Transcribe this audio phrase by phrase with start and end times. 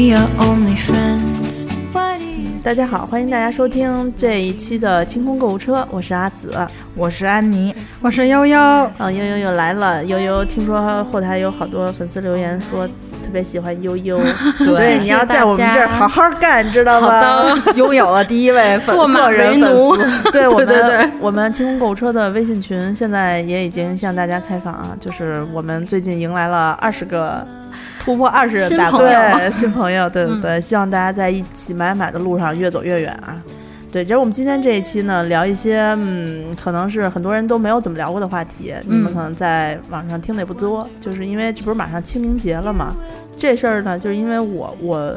[0.00, 1.66] we are only friends.
[2.62, 6.56] 大家好，欢迎大家收听这一期的清空购物车，我是阿紫。
[6.94, 8.58] 我是安妮，我是悠悠，
[8.96, 10.02] 嗯，悠悠又来了。
[10.06, 12.86] 悠悠听说后台有好多粉丝留言说
[13.22, 14.18] 特别喜欢悠悠，
[14.58, 17.54] 对，你要在我们这儿好好干，知道吗？
[17.76, 19.94] 拥有了第一位粉做马个人为奴。
[19.96, 21.10] 粉丝， 对我们，对对对。
[21.20, 27.46] 我们清空购物车的微信群现在也已经向大家开放啊，就是我们最近迎来了二十个
[28.00, 29.38] 突破二十人大关。
[29.38, 33.40] 对新朋友， 对对对，希望大家在一起买买的路上越走越远啊。
[33.92, 42.94] 对，其实我们今天这一期呢，聊一些嗯，可能是很多人都没有怎么聊过的话题，你们可能在网上听的也不多，就是因为这不是马上清明节了嘛。
[43.36, 45.12] 这事儿呢，就是因为我我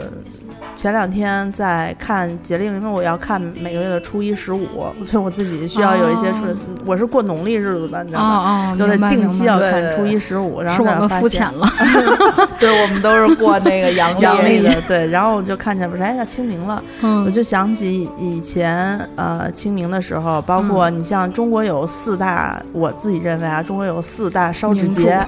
[0.76, 4.68] 前两天在看节令，因为我要看每个月的初一十五，
[5.08, 6.42] 所以我自己需要有一些说，
[6.86, 8.72] 我是过农历日子的，你知道吗？
[8.72, 11.22] 哦就得定期要看初一十五，然后是我们发现。
[11.22, 11.68] 肤浅了，
[12.60, 14.22] 对，我们都是过那个阳历。
[14.22, 14.62] 阳历。
[14.62, 25.20] 的， 对，然后我就看见不是，哎，要清明了，我嗯，就想起以前呃清明的时候，包括你像中国有四大，我自己认为啊，中国有四大烧纸节，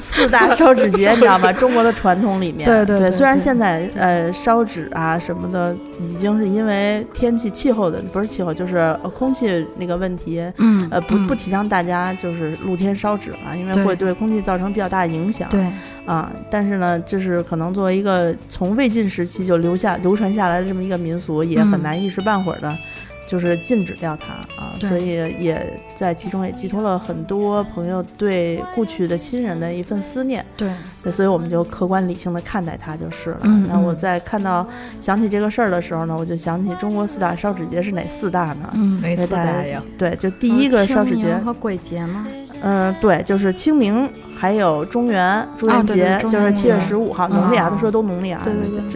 [0.00, 1.52] 四大烧纸节，你知道吗？
[1.52, 15.48] 中国的传统里面，对对对虽然现在呃烧纸啊什么的，已经是因为天气气候的不是气候，就是呃空气那个问题，嗯，呃不嗯不提倡大家就是露天烧纸了，因为会对空气造成比较大的影响。
[15.48, 15.70] 对，
[16.04, 22.76] 啊，但是呢，就是可能作为一个从魏晋时期就留下流传下来的这么一个民俗，也很嗯难一时半会儿的，
[23.28, 24.74] 就是禁止掉它啊。
[24.80, 30.44] 所以也在其中也寄托了很多朋友对故去的亲人的一份思念。
[30.56, 30.68] 对，
[31.04, 33.40] 对，所以我们就客观理性的看待它就是了。
[33.42, 34.66] 嗯那我嗯在看到
[34.98, 38.70] 想起这个事儿的时候呢，我就想起中国四大烧纸节是哪四大呢？
[38.74, 39.82] 嗯，哪四大呀？
[39.98, 42.26] 对，就第一个烧纸节，和鬼节吗？
[42.62, 48.40] 嗯，对，就是清明，还有中元、中元啊对对节，就是七月十五号，嗯农历啊，啊他说都农历啊，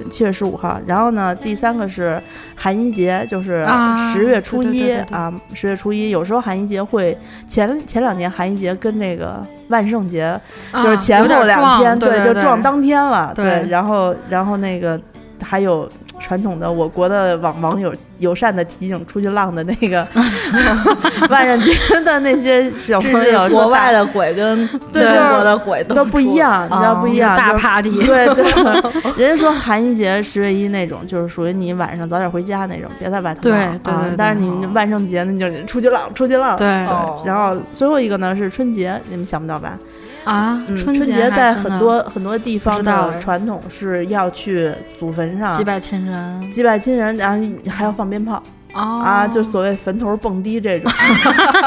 [0.09, 0.81] 七月十五号。
[0.87, 2.23] 然后呢，第三个是
[2.55, 6.11] 寒衣节，就是啊十月初一啊，十月初一。
[6.11, 7.19] 有时候寒衣节会
[7.49, 10.41] 前前两年寒衣节跟这个万圣节
[10.75, 15.01] 就是啊前后两天，对对就撞当天了，对然后然后那个
[15.43, 15.91] 还有。
[16.23, 20.07] 传统的我国的网网友友善的提醒，出去浪的那个
[21.29, 21.75] 万圣节
[22.05, 34.05] 的那些小朋友国外的鬼跟对中国的鬼都不一样，你知道不一样，大就是 party，对，就是人家说寒衣节、十月一那种，就是属于你晚上早点回家那种，别在外头对浪啊。
[34.17, 36.57] 但是你万圣节那就是出去浪，出去浪。
[36.57, 39.79] 对哦然后最后一个呢是春节，你们想不到吧？
[40.25, 48.43] 啊，嗯，春春节在很多很多地方的传统是要去祖坟上祭拜亲人祭拜亲人，然后还要放鞭炮
[48.75, 50.91] 哦啊，就所谓坟头蹦迪这种。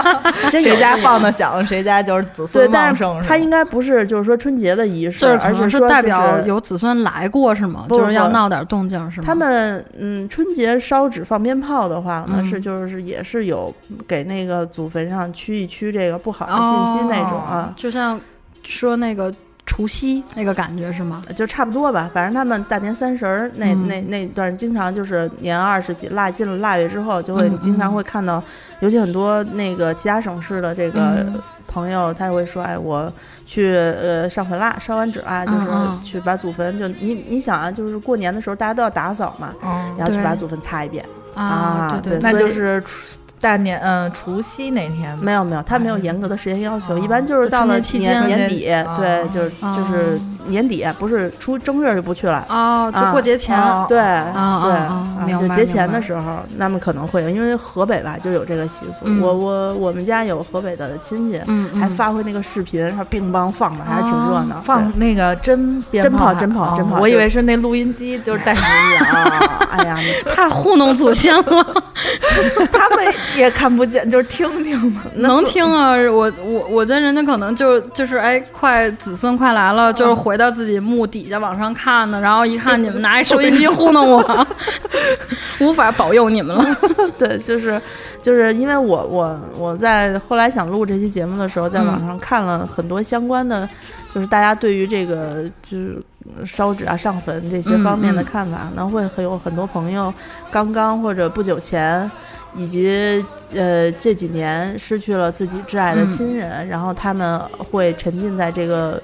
[0.49, 3.27] 真有谁家放的响，谁家就是子对，孙但是旺盛。
[3.27, 7.85] 它应该不是就是说春节的仪式，就是可能而是说代就是表有子孙来过是吗？
[7.89, 9.23] 就是要闹点动静是吗？
[9.25, 13.73] 他们嗯，春节烧纸放鞭炮的话那，嗯是就是也是有
[14.07, 18.19] 给那个祖坟上驱一驱这个不好的信息那种啊，就像
[18.65, 19.33] 说那个
[19.65, 21.23] 除夕那个感觉是吗？
[21.35, 22.09] 就差不多吧。
[22.13, 28.43] 反正他们大年三十儿那、嗯那那段，经常就是年二十几腊进了腊月之后，就会嗯经常嗯会看到，
[28.81, 33.11] 尤其很多那个其他省市的这个嗯朋友，他会说，哎，我
[33.45, 41.03] 去呃上坟啦，烧完纸啦，就是去把祖坟就你你想啊，就是过年的时候大家都要打扫嘛，嗯，然后去把祖坟擦一遍。
[41.33, 52.45] 啊，对对那就是除大年嗯除夕那天没有没有，他没有哎严格的时间要求，哦一般就是到了年年底，哦对，就是就是年底，不是出正月就不去了。
[52.49, 59.05] 哦，就啊过节前哦对啊对啊明白就节前的时候，那么可能会有，因为河北吧就有这个习俗。
[59.05, 61.39] 嗯我我我们家有河北的亲戚，
[61.79, 64.61] 还发回那个视频，说乒乓放的，还是挺热闹。
[64.63, 71.83] 放那个真鞭真炮真炮哦真炮就我以为是那录音机，就是带 对啊，哎呀，你 太糊弄祖先了，
[72.71, 75.01] 他们也看不见，就是听听嘛。
[75.15, 75.93] 能听啊！
[76.11, 84.47] 我我我觉得人家可能就就是哎，快子孙快来了，就是回到自己墓底下往上看呢，然后一看你们 拿一收音机糊弄我，
[85.61, 86.77] 无法保佑你们了。
[87.17, 87.81] 对，就是
[88.21, 93.67] 就是因为我我我在后来想录这期节目的时候，在网上看了很多相关的，
[94.13, 96.01] 就是大家对于这个就是
[96.45, 100.13] 烧纸啊、上坟这些方面的嗯嗯看法，那、会很有很多朋友
[100.51, 102.09] 刚刚或者不久前。
[102.57, 103.21] 以及
[103.53, 107.37] 呃这几年失去了自己挚爱的嗯亲人，然后他们
[107.69, 108.97] 会沉浸在这个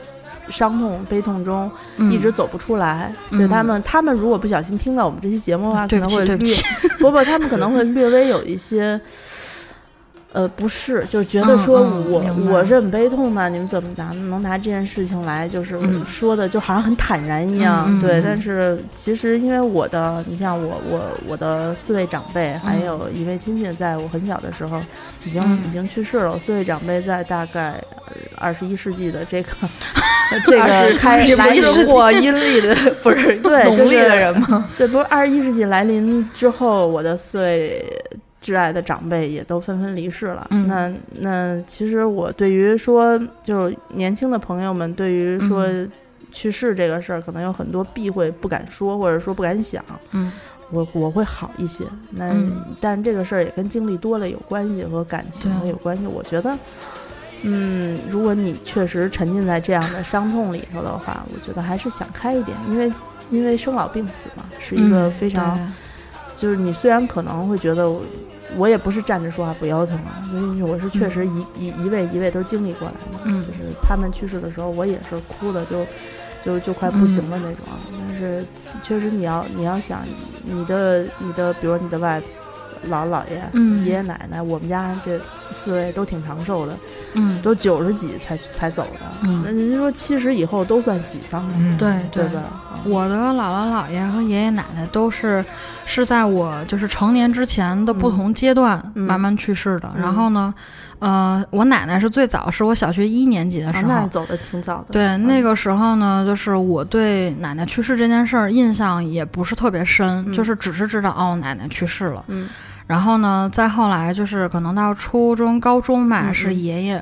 [0.51, 1.71] 伤痛、悲痛中，
[2.11, 3.11] 一直走不出来。
[3.31, 6.45] 对嗯他们，他们如果不小心听到我们这期节目的话，可能会略不，
[7.09, 8.99] 不不，他们可能会略微有一些，
[10.33, 18.21] 呃，不是，就是觉得说我、嗯嗯我是很悲痛的，你们怎么拿能拿这件事情来就是嗯说的就好像很坦然一样，对。
[18.21, 24.79] 但是其实因为我的，你像我我我的四位长辈，还嗯有一位亲戚，在我很小的时候
[25.25, 26.31] 已经、嗯已经去世了。
[26.31, 27.75] 我四位长辈在大概
[28.37, 29.49] 二十一世纪的这个
[30.47, 32.73] 这个开你不来过阴历的，
[33.03, 34.69] 不是对就是农历的人吗？
[34.77, 37.85] 对，不是二十一世纪来临之后，我的四位
[38.41, 40.47] 挚爱的长辈也都纷纷离世了。
[40.49, 45.91] 嗯那那其实我对于说，就是年轻的朋友们对于说嗯
[46.31, 49.83] 去世这个事儿，可能有很多避讳，不敢说，或者说不敢想。
[50.13, 50.31] 嗯
[50.73, 56.07] 我我会好一些，那、嗯但这个事儿也跟经历多了有关系，和感情对有关系。
[56.07, 56.57] 我觉得，
[57.43, 62.89] 嗯，如果你确实沉浸在这样的伤痛里头的话，我觉得还是想开一点，因为
[63.29, 65.59] 因为生老病死嘛，是一个嗯非常、
[66.41, 68.01] 就是你虽然可能会觉得我
[68.57, 73.45] 我也不是站着说话不腰疼啊，因为我是确实一、一一位一位都经历过来的，嗯。
[73.45, 75.85] 就是他们去世的时候，我也是哭的就
[76.43, 77.77] 就就快不行的那种啊。
[78.09, 78.43] 但是
[78.81, 79.99] 确实你要你要想
[80.43, 82.19] 你的你的，比如你的外
[82.89, 83.85] 姥姥爷、嗯。
[83.85, 85.21] 爷爷奶奶，我们家这
[85.51, 86.73] 四位都挺长寿的，
[87.13, 88.99] 嗯，都九十几才才走的。
[89.23, 91.47] 嗯那您说七十以后都算喜丧
[91.77, 92.39] 对对吧？
[92.41, 95.45] 啊我的姥姥姥爷和爷爷奶奶都是
[95.85, 99.91] 是在我就是成年之前的不同阶段嗯慢慢去世的。
[99.95, 100.51] 嗯然后呢，
[100.97, 103.87] 呃，我奶奶是最早，是我小学一年级的时啊，候。
[103.89, 104.85] 那走的挺早的。
[104.91, 112.23] 对，嗯那个时候呢，就是我对奶奶去世这件事儿印象也不是特别深，嗯就是只是知道哦，奶奶去世了。
[112.29, 112.49] 嗯
[112.91, 117.01] 然后呢，再后来就是可能到初中、高中吧，嗯是爷爷。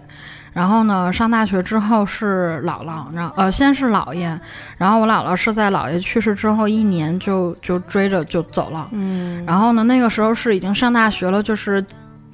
[0.53, 4.39] 然后呢，上大学之后是姥姥，然后呃，先是姥爷，
[4.77, 8.88] 然后我姥姥是在姥爷去世之后一年就就追着就走了。
[8.91, 11.83] 嗯，然后呢，那个时候是已经上大学了，就是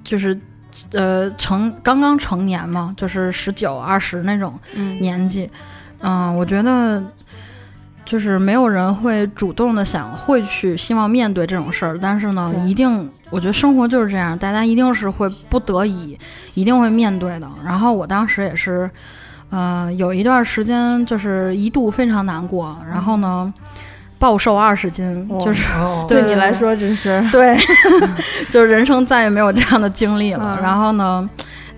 [0.04, 0.38] 就是
[0.92, 5.50] 呃成刚刚成年嘛，就是十九二十那种嗯年纪。
[6.02, 7.02] 嗯、我觉得
[8.06, 16.18] 就是没有人会主动的想会去希望面对这种事儿，但是呢，一定我觉得生活就是这样，大家一定是会不得已，
[16.54, 17.50] 一定会面对的。
[17.66, 18.90] 然后我当时也是，
[19.50, 23.52] 呃，有一段时间就是一度非常难过，然后呢，
[24.20, 26.06] 暴瘦二十斤，哇就是哦。
[26.10, 26.22] 对。
[26.22, 27.28] 对你来说真是。
[27.32, 27.58] 对，
[28.50, 30.56] 就是人生再也没有这样的经历了。
[30.58, 30.64] 嗯。
[30.64, 31.28] 然后呢，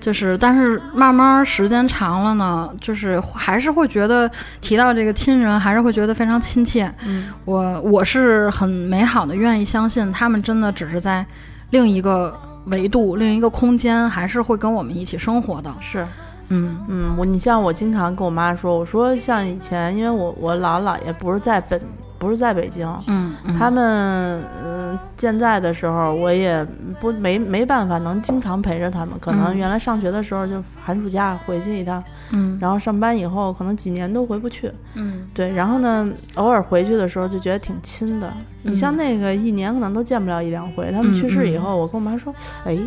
[0.08, 4.32] 就是但是慢慢时间长了呢，就是还是会觉得
[4.62, 6.90] 提到这个亲人，还是会觉得非常亲切。
[7.06, 11.26] 嗯我我是很美好的，愿意相信他们真的只是在
[11.72, 12.34] 另一个
[12.68, 15.76] 维度、另一个空间，还是会跟我们一起生活的。
[15.82, 16.08] 是。
[16.48, 21.82] 嗯嗯，我你像我经常跟我妈说，我说像以前，因为我我姥姥姥爷不是在本
[22.20, 23.56] 不是在北京，嗯，嗯。
[23.58, 26.66] 他们嗯、健在的时候，我也
[27.00, 29.58] 不没没办法能经常陪着他们，可能嗯。
[29.58, 32.58] 原来上学的时候就寒暑假回去一趟，嗯。
[32.62, 35.28] 然后上班以后可能几年都回不去，嗯。
[35.34, 38.32] 对，然后呢，偶尔回去的时候就觉得挺亲的。
[38.64, 41.62] 你像嗯那个一年可能都见不了一两回，他们嗯去世以嗯。
[41.62, 42.34] 后，我跟我妈说，
[42.64, 42.78] 哎。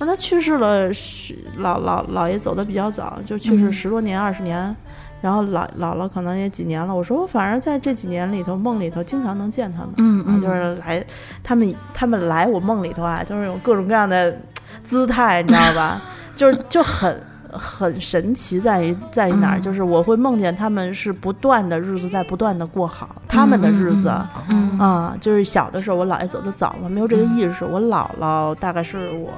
[0.00, 3.72] 我说他去世了，是老老姥爷走的比较早，就去世嗯。
[3.72, 4.76] 十多年、二十年，
[5.20, 6.94] 然后姥姥姥可能也几年了。
[6.94, 11.04] 我说我反而在这几年里头，梦里头经常能见他们，啊，嗯嗯，就是来，
[11.42, 14.36] 他们他们来我梦里头啊，就是有各种各样的
[14.84, 16.00] 姿态，你知道吧？
[16.36, 17.20] 就是就很
[17.50, 19.58] 很神奇在于在于哪儿？
[19.58, 24.12] 嗯就是我会梦见他们是不断的日子在不断的过好他们的日子。
[24.48, 27.64] 嗯啊、就是小的时候，我姥爷走的早嘛，没有这个意识。
[27.64, 29.32] 我姥姥大概是我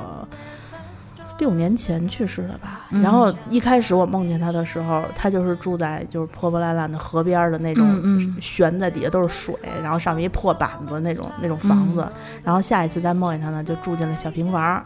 [1.40, 2.82] 六年前去世的吧。
[2.90, 7.84] 嗯然后一开始我梦见他的时候，他就是住在就是破破烂烂的河边儿的那种
[8.40, 12.06] 悬在底下都是水，然后上面一破板子那种那种房子。
[12.44, 14.84] 然后下一次再梦见他呢，就住进了小平房儿。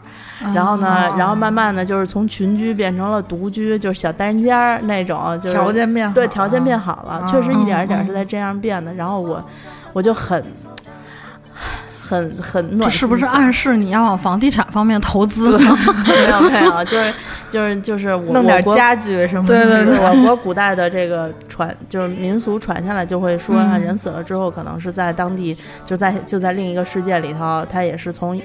[0.53, 8.93] 然后呢，哦然后慢慢的就是从群居变成了独居，就是小单人间儿那种，就是条件变好对条件变好了，啊确实一点一点嗯是在这样变的。
[8.93, 9.43] 然后我
[9.93, 10.43] 我就很
[12.07, 15.77] 很很这是不是暗示你要往房地产方面投资呢？
[16.07, 17.13] 没有没有，就是
[17.49, 19.65] 就是就是我弄点家具什么的。
[19.65, 28.39] 对对对我国古代的这个传，就是民俗传下来，就会说，啊嗯人死了之后，可能是在当地，就在就在另一个世界里头，他也是从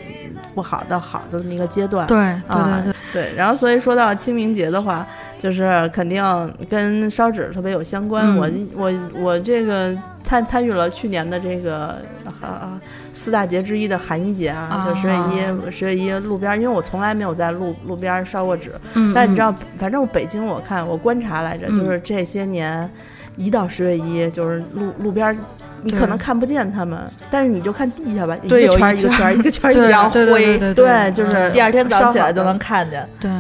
[0.55, 2.07] 不好到好的这么一个阶段。
[2.07, 5.07] 对啊对然后所以说到清明节的话，
[5.39, 6.23] 就是肯定
[6.69, 8.25] 跟烧纸特别有相关。
[8.25, 11.97] 嗯我我我这个参参与了去年的这个
[12.41, 12.81] 啊
[13.13, 22.91] 四大节之一的寒衣节啊，就十月一十月一路边儿，因为我从来没有在路路边儿烧过纸，嗯，但你知道，反正我北京我看我观察来着，嗯就是这些年。
[23.37, 25.37] 一到十月一，就是路路边儿
[25.83, 26.99] 你可能看不见他们，
[27.31, 33.07] 但是你就看地下吧，一个圈儿一圈一个圈儿一个圈儿 一对个圈儿，对对对对对，就是第二天早上起来就能看见。
[33.19, 33.31] 对。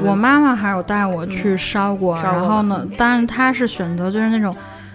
[0.00, 4.52] 我妈妈还有带我去烧过，烧过然后呢，但是她是选择就是那种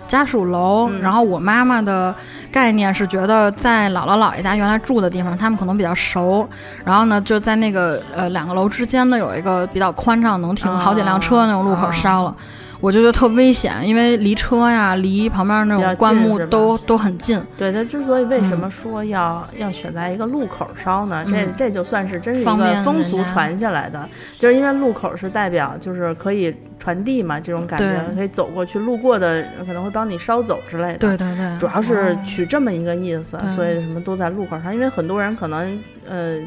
[0.10, 2.14] 家属楼，嗯然后我妈妈的
[2.52, 6.46] 概念是觉得在姥姥姥爷家原来住的地方，他们可能比较熟，
[6.84, 12.36] 然后呢就在那个呃两个楼之间呢有一个比较宽敞能停好几辆车那种路口烧了。
[12.82, 17.42] 我就觉得特危险，因为离车呀、离旁边那种棺近是吧木都都很近。
[17.58, 21.26] 对它之所以为什嗯么说要、要选在一个路口烧呢？
[21.28, 24.08] 这嗯这就算是真是一个风俗传下来的，
[24.38, 31.00] 就是因为路口是代表就是可以传递嘛，这种感觉可以走过去，路过的人可能会帮你烧走之类的。
[31.00, 36.38] 对对对，主要是取这么一个意思，对所以什么都在路口上，因为很多人可能呃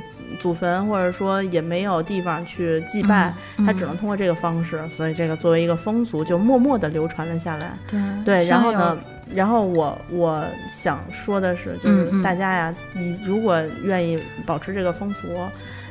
[0.41, 7.73] 祖坟或者说也没有地方去祭拜，嗯他只能通过这个方式，所以这个作为一个风俗就默默的流传了下来。
[7.89, 8.99] 对对，然后呢，
[9.35, 15.29] 然后我我想说的是，就是大家呀，你如果愿意保持这个风俗，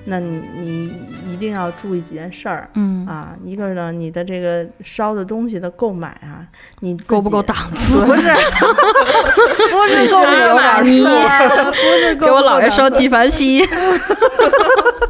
[0.06, 2.70] 那你你一定要注意几件事儿。
[2.74, 6.46] 嗯，啊，一个呢，你的这个烧的东西的购买啊，
[6.80, 8.00] 你够不够档次？
[8.06, 13.66] 不是，不是够不够档次啊，不是够给我姥爷烧纪梵希。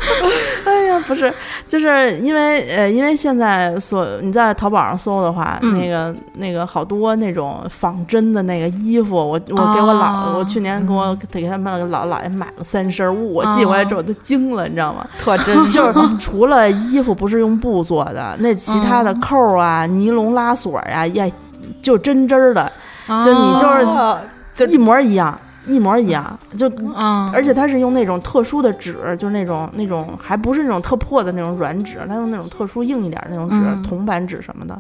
[0.65, 1.31] 哎呀，不是，
[1.67, 5.77] 就是因为呃，因为现在所你在淘宝上搜的话，嗯。
[5.79, 15.05] 那个那个好多那种仿真的那个衣服，我我给我姥，哦我去年给我给他们姥姥爷买了三身儿，我寄回来之后我都惊了，你知道吗？
[15.19, 15.55] 特真。
[15.71, 21.29] 就是除了衣服不是用布做的， 那其他的嗯扣儿啊、尼龙拉锁呀、呀，
[21.81, 22.71] 就真真儿的，
[23.23, 24.17] 就你就是哦
[24.55, 34.79] 就一模一样，一模一样，就嗯，而且它是用那种特殊的纸，就是那种那种还不是那种特破的那种软纸，它用那种特殊硬一点儿那种纸，嗯铜板纸什么的，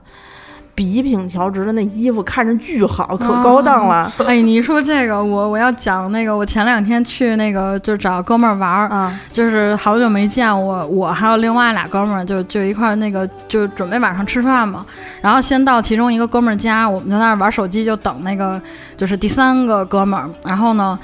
[0.73, 9.19] 笔挺调直的那衣服看着巨好，可高档了、 哎，你一说这个，我我要讲那个，我前两天去那个就找哥们儿玩儿，啊！
[9.31, 14.85] 就是好久没见我，我还有另外俩哥们儿，就就一块儿那个就准备晚上吃饭嘛。
[15.21, 18.59] 然后先到其中一个哥们儿家，我们就在那儿玩手机，就等那个
[18.97, 20.29] 就是第三个哥们儿。
[20.43, 20.97] 然后呢，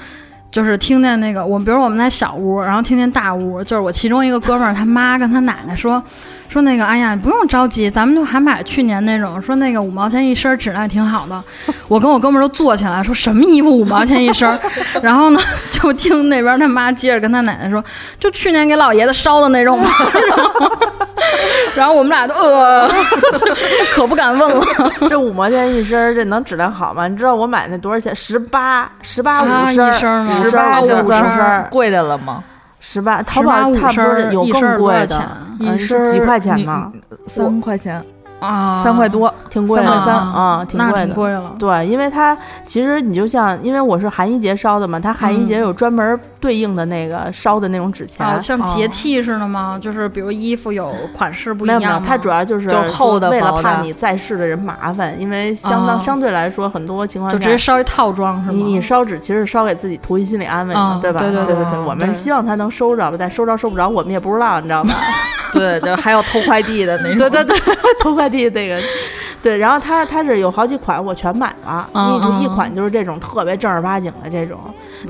[0.50, 6.02] 就是听见那个我，比如我们在小屋，然后听见大屋，就是我其中一个哥们儿他妈跟他奶奶说。
[6.48, 11.42] 说那个，哎呀，不用着急，咱们就还买去年那种，说那个五毛钱一身儿，质量挺好的。
[11.88, 14.58] 我跟我哥们儿都坐起来，说什么衣服五毛钱一身儿？
[15.02, 15.40] 然后呢，
[15.70, 17.84] 就听那边他妈接着跟他奶奶说，
[18.18, 19.88] 就去年给老爷子烧的那种嘛。
[21.76, 22.88] 然后，我们俩都呃，
[23.92, 24.64] 可不敢问了。
[25.08, 27.06] 这五毛钱一身儿，这能质量好吗？
[27.06, 28.14] 你知道我买那多少钱？
[28.16, 32.42] 十八，十八啊五身儿，一身吗十八五身，贵的了吗？
[32.80, 36.92] 十八，淘宝18差不多五身儿有更贵的嗯一身是几块钱你呢？
[37.26, 38.02] 三块钱，
[38.40, 39.32] 啊，三块多。
[39.50, 41.06] 挺贵的三块三啊，挺贵的。
[41.06, 41.54] 挺贵了。
[41.58, 49.78] 对，因为它其实你就像，因为我是寒衣节烧的嘛，它寒衣节嗯有专门对应的那个烧的那种纸钱，啊，像节哦气似的吗？
[49.80, 52.06] 就是比如衣服有款式不一没有没有，样吗？
[52.06, 58.52] 它主要就是就厚的为了怕你在世的人麻烦，因为相当、哦相对来说很多情况就，直接烧一套装是吗？
[58.54, 61.20] 你你烧纸其实烧给自己图一心理安慰嘛，嗯对吧？
[61.20, 64.94] 对对对对我们对希望他能收着吧，但收着收不着我们也不知道，你知道吧？
[65.50, 67.18] 对，就还有偷快递的那种。
[67.30, 67.58] 对对对，
[68.00, 68.78] 偷快递这个，
[69.42, 71.88] 对，然后它它是有好几款，我全买了。
[71.94, 74.58] 嗯一款就是这种特别正儿八经的这种，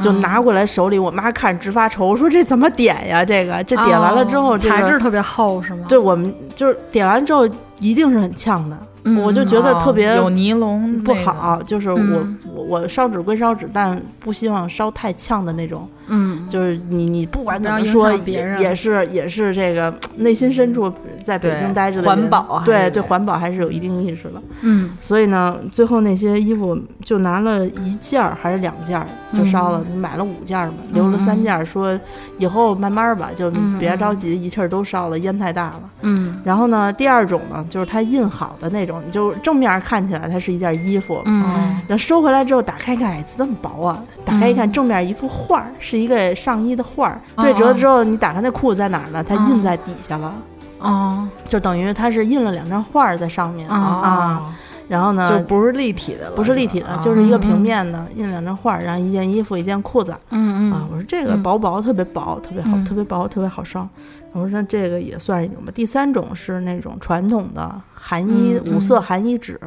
[0.00, 3.24] 就嗯拿过来手里，我妈看着直发愁，说这怎么点呀？
[3.24, 5.84] 这个这点完了之后，哦这个材质特别厚是吗？
[5.88, 7.48] 对我们就是点完之后
[7.80, 11.32] 一定是很呛的，嗯，我就觉得特别哦有尼龙不那个。
[11.32, 11.62] 好。
[11.62, 15.88] 就是我嗯我我烧纸归烧纸，但不希望烧太呛的那种。
[16.08, 20.92] 嗯，就是你你不管怎么说，也也是也是这个内心深处
[21.24, 24.42] 在北京待着的环保还是得对对环保还是有一定意识的。
[24.62, 24.90] 嗯。
[25.00, 31.98] 所以呢，最后那些衣服就拿了一件儿还是两件儿就烧了，买了五件儿嘛，留了三件儿，说
[32.38, 33.78] 以后慢慢儿吧，就嗯。
[33.78, 35.82] 别着急，一气儿都烧了，烟太大了。
[36.02, 36.40] 嗯。
[36.44, 41.78] 然后呢，第二种呢，就是它印好的那种，你就正面看起来它是一件衣服，嗯。
[41.86, 44.02] 那收回来之后打开看，哎，这么薄啊！
[44.24, 47.20] 打开一看，正面一幅画儿，是一个上衣的画儿。
[47.34, 49.22] 哦对折之后，你打开那裤子在哪儿呢？
[49.22, 50.32] 它印在底下了，
[50.78, 54.54] 哦就等于它是印了两张画儿在上面哦啊。
[54.88, 60.86] 然后呢，就不是立体的了，不是立体的，就是一个嗯平面的，印两张画儿，然后一件衣服，一件裤子嗯嗯，啊。
[60.90, 63.86] 我说这个嗯薄薄，特别薄，特别好，嗯特别薄，特别好烧。
[64.32, 65.70] 我说那这个也算是一种吧。
[65.74, 69.60] 第三种是那种传统的韩衣五色韩衣纸，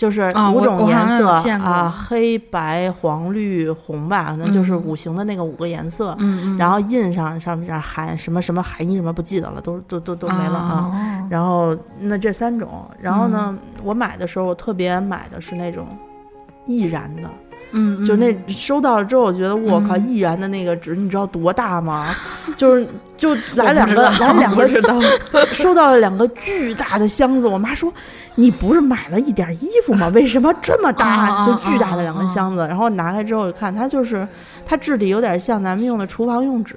[0.00, 1.28] 就是五种颜色
[1.62, 6.16] 啊，黑白黄绿红吧，可能就是嗯五行的那个五个颜色。
[6.58, 10.90] 然后印上上面这韩什么什么含义什么不记得了，都都都都没了啊。
[10.90, 15.86] 哦然后那这三种，然后呢，嗯我买的时候我特别买的是那种
[16.64, 17.28] 易燃的，
[17.72, 22.14] 嗯，就那收到了之后，我觉得我靠，嗯一元的那个纸，你知道多大吗？
[22.56, 22.86] 就是
[23.16, 24.66] 就来两个来两个
[25.52, 27.92] 收到了两个巨大的箱子，我妈说
[28.34, 30.08] ：“你不是买了一点衣服吗？
[30.14, 31.06] 为什么这么大？
[31.06, 34.26] 啊就巨大的两个箱子。”然后拿开之后一看，它就是
[34.66, 36.76] 它质地有点像咱们用的厨房用纸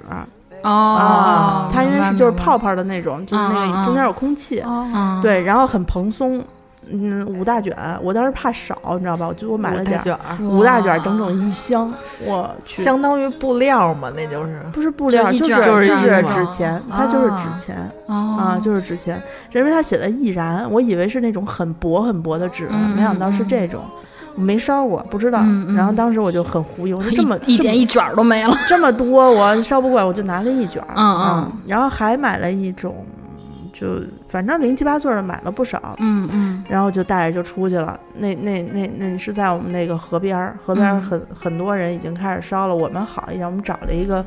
[0.62, 6.42] 哦啊，，它因为是就是泡泡的那种，就是那个中间有空气，嗯，对，然后很蓬松。
[6.90, 9.26] 嗯，五大卷，我当时怕少，你知道吧？
[9.28, 11.92] 我就我买了点儿，卷，五大卷哇整整一箱，
[12.24, 14.60] 我去，相当于布料嘛，那就是。
[14.72, 17.76] 不是布料，就是就是纸钱，它就是啊纸钱。
[18.06, 23.80] 哦啊，就是纸钱，是因为它写的易燃，我以为是那种很薄很薄的纸，嗯没想到是嗯这种，
[24.34, 25.38] 我没烧过，不知道。
[25.42, 28.54] 嗯嗯然后当时我就很忽悠，我说这么一一点一卷儿都没了。
[28.66, 32.94] 这么多，我烧不过来，我就拿了一卷儿，嗯啊嗯然后还买了一种，
[33.74, 35.96] 就反正零七八碎儿的买了不少。
[35.98, 42.74] 嗯嗯然后就带着就出去了，那那那那是在我们那个河边儿，河边儿嗯很、很多人已经开始烧了。
[42.74, 44.24] 我们好一点，我们找了一个，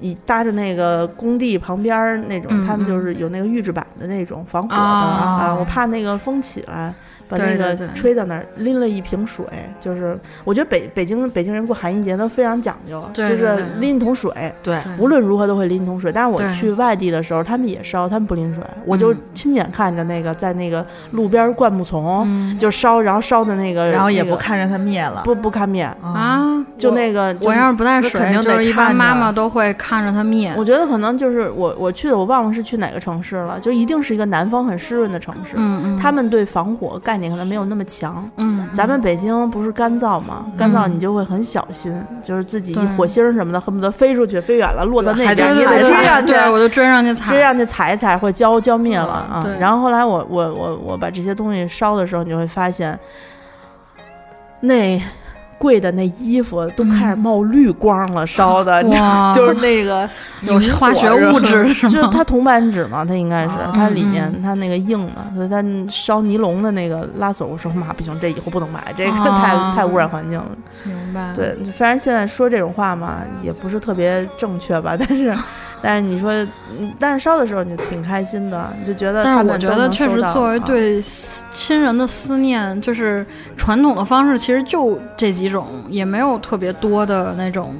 [0.00, 6.92] 以搭着那个工地旁边儿那种，嗯他们就嗯是有那个预制板的那种防火的啊啊，我怕那个风起来。
[7.28, 9.44] 把那个吹到那儿，拎了一瓶水，
[9.80, 16.12] 就是我觉得北北京北京人过寒衣节都非常讲究，就是拎一桶水，对，无论如何都会拎一桶水。
[16.12, 19.18] 但是我去外地的时候，他们也烧，他们不拎水，我就嗯。
[19.34, 22.56] 亲眼看着那个在那个路边灌木丛，嗯。
[22.58, 25.22] 就烧，然后烧的那个，然后也不看着它灭了。
[25.24, 30.52] 不不看面，啊，啊，就那个就我要是不带水，肯定得就是一般妈妈都会看着它灭。
[30.56, 38.28] 我觉得可能就是我我去的，我忘了是去哪个城市了，就一定是一个南方很湿润的城市，嗯嗯，他们对防火概念可能没有那么强。
[38.36, 40.46] 嗯，咱们北京不是干燥吗？
[40.58, 49.42] 干燥你就会很小心，就是自己一火星儿什么的，恨不得飞出去，飞远了，落到那边，也得追上去，对，我就追上去踩，追上去踩一踩，或浇浇灭了啊。
[49.46, 52.98] 嗯然后后来我我我我把这些东西烧的时候，你就会发现，
[54.60, 55.00] 那
[55.58, 58.82] 贵的那衣服都开始冒绿光了，烧的，
[59.34, 60.08] 就是那个
[60.42, 61.92] 有化学物质是吗？
[61.92, 63.72] 就是它铜板纸嘛，它应该是啊。
[63.74, 70.50] 它里面嗯它那个硬的，所以它烧尼龙的那个拉锁，我说妈不行，这以后不能买，这个太啊太污染环境了。
[70.84, 75.34] 明白，对，就虽然现在说这种话嘛，也不是特别正确吧，但是
[75.82, 76.32] 但是你说，
[76.78, 81.00] 嗯但是烧的时候你就挺开心的，你就觉得他但是我觉得确实，作为啊对
[81.52, 83.24] 亲人的思念，就是
[83.56, 87.76] 传统的方式，其实就这几种，也没有特别多的那种，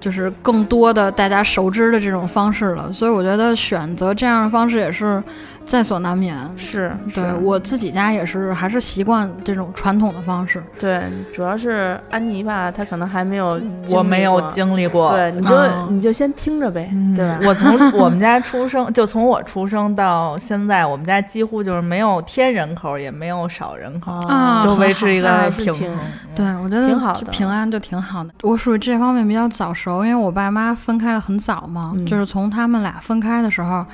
[0.00, 2.92] 就是更多的大家熟知的这种方式了。
[2.92, 5.22] 所以我觉得选择这样的方式也是
[5.70, 6.36] 在所难免。
[6.56, 10.60] 是对是我自己家也是，还是习惯这种传统的方式。
[10.80, 11.00] 对，
[11.32, 15.12] 主要是安妮吧，她可能还没有我没有经历过。
[15.12, 17.38] 对，你就、啊你就先听着呗，嗯对吧？
[17.44, 25.96] 我从我们家出生，就从我出生到现在，我们家几乎就是没有添人口，也没有少人口，啊就维持一个平衡。
[26.34, 28.30] 对，我觉得挺好的平安就挺好的。
[28.42, 33.84] 我属于这方面比较早熟，因为我爸妈分开的很早嘛，嗯就是从他们俩分开的时候，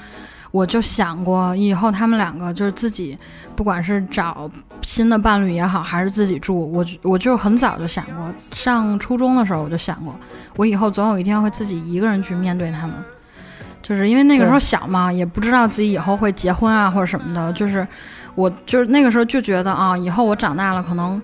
[0.56, 3.16] 我就想过以后他们两个就是自己，
[3.54, 10.18] 不管是找新的伴侣也好，还是自己住，我就我就很早就想过，上初中的时候我就想过，
[10.56, 12.96] 我以后总有一天会自己一个人去面对他们。
[13.82, 17.86] 就是因为那个时候小嘛，也不知道自己以后会结婚啊或者什么的，就是
[18.34, 21.20] 我就是那个时候就觉得啊，以后我长大了，可能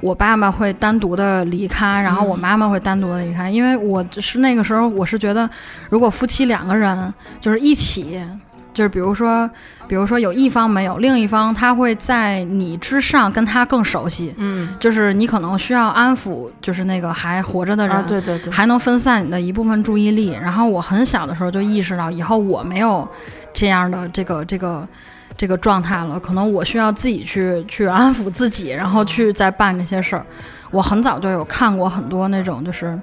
[0.00, 5.50] 我爸爸会单独的离开，然后我妈妈会单独的离开，因为我是那个时候我是觉得，
[5.90, 8.22] 如果夫妻两个人就是一起。
[8.72, 9.48] 就是比如说，
[9.88, 20.30] 比如说有一方没有，另一方他会在你之上跟他更熟悉，嗯就是你可能需要安抚，就是那个还活着的人，啊，对对对，还能分散你的一部分注意力。
[20.30, 23.08] 然后我很小的时候就意识到，以后我没有
[23.52, 24.86] 这样的这个这个
[25.36, 30.24] 这个状态了，可能我需要自己去去安抚自己，然后去再办这些事儿。
[30.70, 32.98] 我很早就有看过很多那种就是。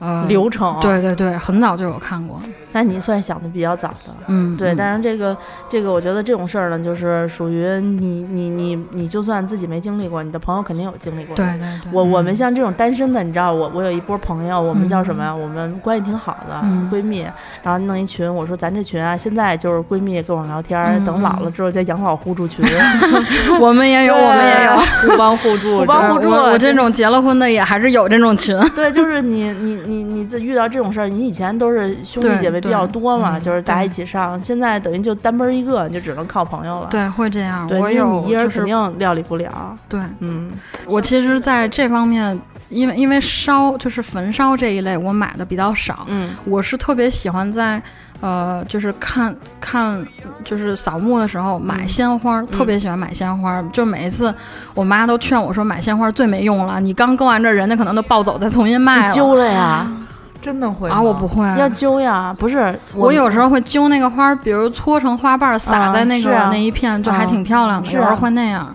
[0.00, 2.40] 呃，流程，对对对，很早就有看过，
[2.72, 4.14] 那你算想的比较早的。
[4.28, 4.76] 嗯，对，嗯。
[4.76, 5.36] 但是这个
[5.68, 11.36] 这个，我觉得这种事儿呢，就是属于你你你你，就算自己没经历过，你的朋友肯定有经历过。
[11.36, 15.34] 对，对对，我我们像这种单身的，你知道，我我有一波朋友，我们叫什么呀？
[15.36, 16.88] 我们关系挺好的、嗯。
[16.90, 17.20] 闺蜜，
[17.62, 22.64] 然后弄一群，我说咱这群啊，现在就是闺蜜跟我聊天等老了之后叫养老互助群，
[23.60, 24.76] 我们也有，我们也有，
[25.12, 36.88] 互帮互助， 互帮互助我我这种结了婚的也还是有这种群，对，就是你你你你这遇到这种事儿，你以前都是兄弟姐妹比较多嘛，嗯就是大家一起上，现在等于就单门儿一个，你就只能靠朋友了。
[36.90, 37.66] 对，会这样。
[37.66, 39.74] 对，我有因为你一人肯定料理不了。
[39.88, 40.52] 对，嗯
[40.86, 42.40] 我其实在这方面
[42.70, 46.06] 因为因为烧就是焚烧这一类，我买的比较少。
[46.08, 47.82] 嗯我是特别喜欢在
[48.20, 50.06] 呃，就是看看
[50.44, 53.62] 就是扫墓的时候买鲜花，特别喜欢买鲜花。
[53.72, 54.34] 就每一次
[54.74, 59.14] 我妈都劝我说买鲜花最没用了，你刚搁完这，人家可能都抱走再重新卖了。
[59.14, 59.90] 揪了呀，
[60.40, 61.46] 真的会啊，我不会。
[61.58, 67.90] 要揪呀，不是我有时候会揪那个花，比如搓成花瓣撒在那个、那一片，就还挺漂亮的。
[67.90, 68.74] 有时候会那样，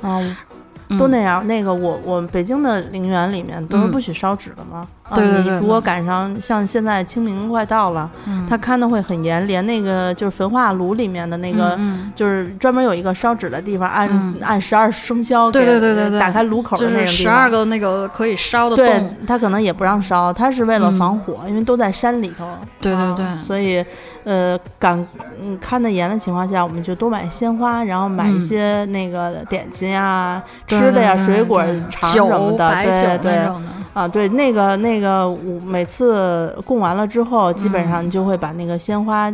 [1.00, 1.46] 都那样。
[1.48, 4.88] 那个我我北京的陵园里面都是嗯不许烧纸的嘛。
[5.08, 11.76] 啊对对对你如果赶上像现在清明快到了，嗯他看的会很严，连那个就是焚化炉里面的那个。
[11.78, 17.08] 嗯就是专门有一个烧纸的地方，按、嗯按十二生肖给，对对对对对打开炉口的那个地方。
[17.12, 19.16] 是十二个那个可以烧的对洞。
[19.28, 22.48] 他可能也不让烧，他是为了嗯防火，因为都在山里头。
[22.80, 23.84] 对对对啊所以
[24.24, 24.98] 呃，赶
[25.42, 33.48] 嗯看得严的情况下，我们就多买鲜花，然后买一嗯些那个点心呀、对吃的呀、水果对、肠什么的，白对对。
[33.96, 39.30] 啊，对，那个那个，我每次供完了之后，基本上就会把那个鲜花，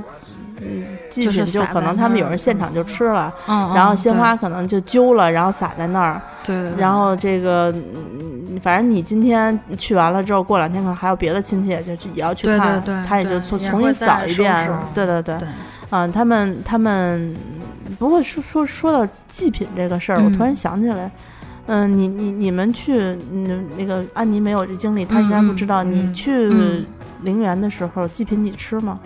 [0.62, 6.21] 嗯，祭品就可能他们有人现场就吃了，嗯，然后嗯鲜花可能就揪了，然后撒在那儿，
[6.78, 15.47] 然后这个，嗯，反正你今天去完了之后，过两天可能还有别的亲戚也就去也要去看，对对他也就重重新扫一遍，对对对，对
[15.89, 17.36] 啊，他们他们，
[17.97, 20.56] 不过说说说到祭品这个事儿，我突然嗯。
[20.56, 21.06] 想起来。
[21.08, 21.12] 嗯，
[21.88, 22.97] 你你你们去，
[23.32, 25.84] 嗯，那个安妮没有这经历，她应该不知道。
[25.84, 26.86] 嗯你去嗯
[27.24, 29.00] 陵园的时候，祭品你吃吗？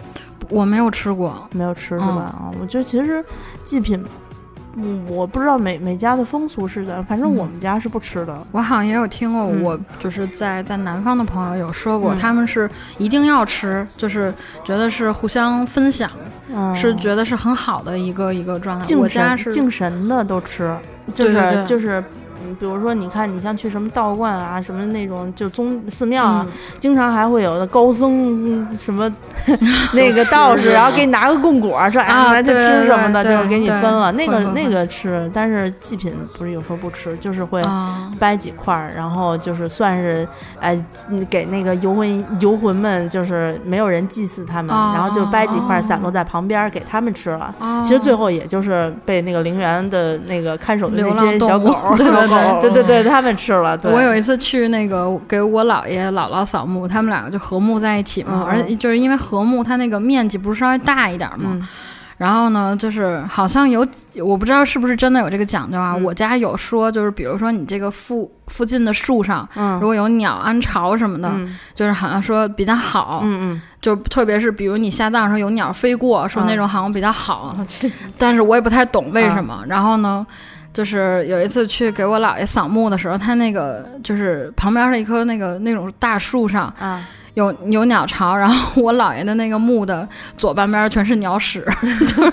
[0.50, 1.48] 我没有吃过。
[1.52, 2.22] 没有吃是嗯吧？
[2.24, 3.24] 啊，我觉得其实
[3.64, 4.04] 祭品，
[4.78, 8.38] 嗯，我不知道每每家的风俗是怎样，反正我嗯们家是不吃的。
[8.52, 16.10] 我好像也有听过，嗯我就是在在南方的朋友有说过，嗯他们是一定要吃，就是觉得是互相分享，
[16.50, 18.86] 嗯，是觉得是很好的一个一个状态。
[18.86, 20.76] 敬我家是神敬神的都吃，
[21.14, 22.04] 就是就是。
[22.46, 29.12] 嗯，比如说，你看，你像去什么道观啊，什么那种就宗寺庙啊，嗯经常还会有的高僧嗯什么
[29.94, 34.12] 那个道士，然后给你拿个供果，说哎，就对吃什么的，就是给你分了。
[34.12, 40.28] 那个那个吃，但是祭品不是有时候不吃，就是会啊，掰几块儿，然后就是算是
[40.60, 40.78] 哎
[41.10, 47.54] 嗯给那个游魂游魂们，就是没有人祭祀他们，哦然后就掰几块散落在旁边儿给他们吃了。
[47.60, 51.76] 哦其实最后也就是被那个陵园的那个看守的那些小狗
[52.62, 53.78] 对对对对，他们吃了。
[53.78, 61.68] 对，我有一次去那个给我姥爷姥姥扫墓，他们两个就和睦在一起嘛，而且就是因为和睦，它那个面积不是稍微大一点嘛，嗯
[62.18, 63.86] 然后呢，就是好像有，
[64.24, 65.96] 我不知道是不是真的有这个讲究啊。
[65.98, 73.20] 嗯我家有说，就是比如说你这个附附近的树上，嗯如果有鸟安巢什么的，嗯就是好像说比较好。
[73.26, 77.54] 嗯嗯就特别是比如你下葬的时候有鸟飞过，说那种好像比较好。
[78.18, 79.62] 但是我也不太懂为什么。
[79.68, 80.26] 然后呢，
[80.76, 87.02] 就是有一次去给我姥爷扫墓的时候，他那个就是旁边的一棵那个那种大树上啊，
[87.36, 90.06] 有有鸟巢，然后我姥爷的那个墓的
[90.38, 91.66] 左半边全是鸟屎，
[92.06, 92.32] 就是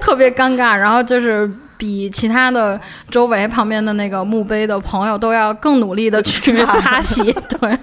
[0.00, 0.76] 特别尴尬。
[0.76, 7.78] 然后就是比其他的周围旁边的那个墓碑的朋友都要更努力的去 擦洗，对。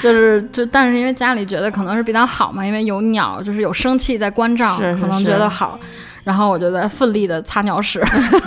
[0.00, 5.78] 就是就，但是因为家里觉得可能是比较好嘛，因为有鸟，就是有生气在关照，是是可能觉得好，
[6.30, 8.00] 然后我就在奋力的擦鸟屎。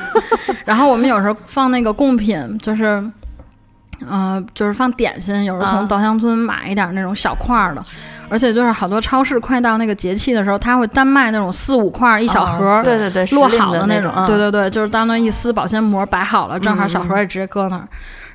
[0.64, 3.04] 然后我们有时候放那个贡品，就是，
[4.08, 7.84] 呃，就是放点心，有时候啊从稻香村买一点那种小块儿的，
[8.30, 12.82] 而且就是好多超市快到那个节气的时候，它会单卖那种四五块儿一小盒儿。
[12.82, 17.86] 对对对，落好的种，那种对对对，就是当那一撕保鲜膜摆好了，正好嗯小盒也直接搁那儿。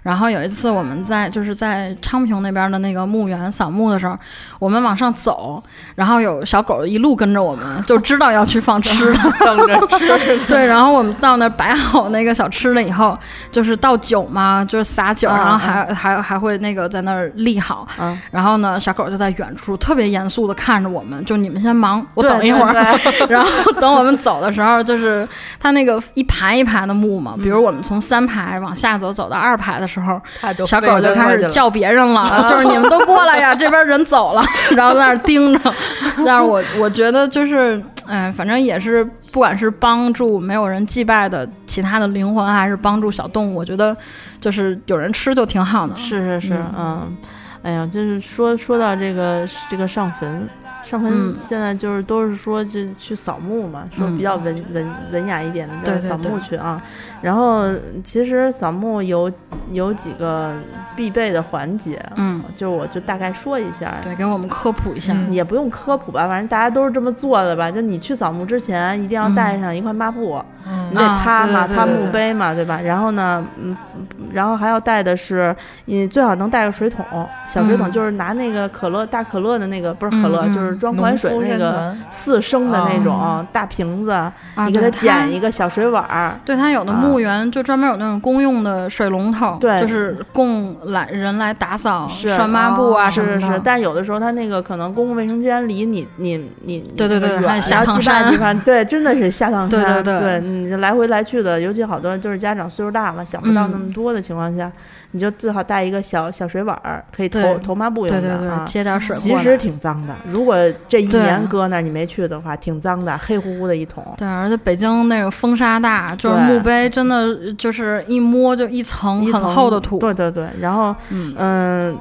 [0.02, 4.16] 然后有一次我们在就是在昌平那边的那个墓园扫墓的时候，
[4.58, 5.62] 我们往上走，
[5.94, 10.38] 然后有小狗一路跟着我们，就知道要去放 吃的，等着吃。
[10.46, 13.18] 对，然后我们到那儿摆好那个小吃的以后，
[13.50, 22.74] 就是倒酒嘛，就是撒酒，嗯然后还还还会那个在那儿立好，嗯，然后呢，小狗就在远处特别严肃的看着我们，就你们先忙，我等一会儿。
[23.28, 30.20] 然后等我们走的时候，就是它那个一排一排的墓嘛，比如我们从三排往下走，走到二排的时候，
[30.66, 34.42] 小狗就开始叫别人了， 就是你们都过来呀，这边人走了，
[34.76, 35.74] 然后在那儿盯着。
[36.24, 43.96] 但是我我觉得就是，哎，反正也是，不管是帮助没有人祭拜的其他的灵魂，还是帮助小动物，我觉得
[44.40, 45.96] 就是有人吃就挺好的。
[45.96, 47.16] 是是是，嗯嗯，
[47.62, 50.48] 哎呀，就是说说到这个这个上坟，
[50.84, 56.82] 上坟嗯现在就是都是说就去扫墓嘛，说嗯比较文文文雅一点的对对叫扫墓对去啊。
[57.20, 57.64] 然后
[58.04, 59.30] 其实扫墓有
[59.72, 60.54] 有几个
[60.96, 63.96] 必备的环节，嗯，就我就大概说一下。
[64.02, 65.12] 对，给我们科普一下。
[65.12, 67.70] 嗯也不用科普吧，反正大家都是这么做的吧。
[67.70, 72.80] 就你去扫墓之前，一定要带上一块抹布，嗯你得擦嘛，擦墓碑嘛，对吧？
[72.80, 75.54] 然后呢，嗯，嗯然后还要带的是，
[75.86, 77.04] 你最好能带个水桶，
[77.48, 84.32] 小水桶嗯就是拿那个可乐大可乐的那个，不是可乐，就是装矿泉水那个四升的那种、哦大瓶子，啊，
[84.66, 86.38] 你给它对捡一个小水碗儿。
[86.44, 93.40] 对，它有的啊墓园就专门有那种公用的水龙头，对就是供来人来打扫、是涮抹布啊什么的。
[93.40, 104.70] 是是是，但有的时候它那个可能公共卫生间离你你你你对对对远，下趟然后地方，对，真的是下趟对山，对对你来回来去的，尤其好多就是家长岁数大了，想不到嗯那么多的情况下，
[105.12, 108.64] 你就最好带一个小小水碗儿，可以投投抹布用的对对对，啊。
[108.66, 109.58] 接点水其实。
[109.58, 110.54] 挺脏的，如果
[110.88, 114.04] 这一年搁那儿你没去的话，挺脏的，黑乎乎的一桶。
[114.16, 119.98] 对，而且北京那种风沙大，就是墓碑真的就是一摸就一层很厚的土。
[119.98, 121.34] 对对对，然后嗯。
[121.36, 121.98] 嗯，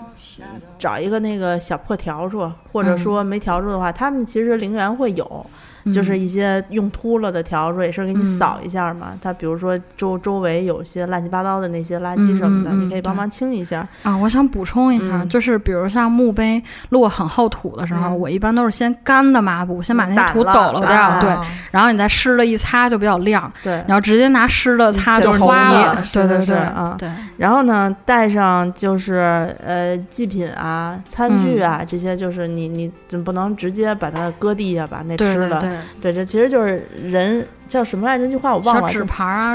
[0.78, 2.98] 找一个那个小破笤帚，或者嗯。
[2.98, 5.46] 说没笤帚的话，他们其实陵园会有，
[5.94, 9.18] 就是嗯一些用秃了的笤帚，也是给你嗯扫一下嘛。
[9.22, 13.88] 它比如说周周围有些乱七八糟的那些垃圾什么的，你可以帮忙清一下。
[14.04, 23.52] 啊，我想补充一下，嗯就是比如像墓碑落很厚土的时候，嗯我一般都是先干的抹布，先把那些土抖了掉，对，啊然后你再湿的一擦就比较亮。
[23.64, 35.62] 对你，要直接拿湿的擦就花了，对对对，啊对，然后呢，带上就是呃祭品啊、餐具啊、这些，就是你你总不能直接把它搁地下把那吃了。
[36.02, 38.24] 对这其实就是人叫什么来着？
[38.24, 38.88] 那句话我忘了。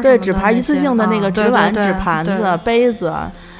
[0.03, 3.13] 对，纸盘一次性的那个啊纸碗、纸盘子、杯子，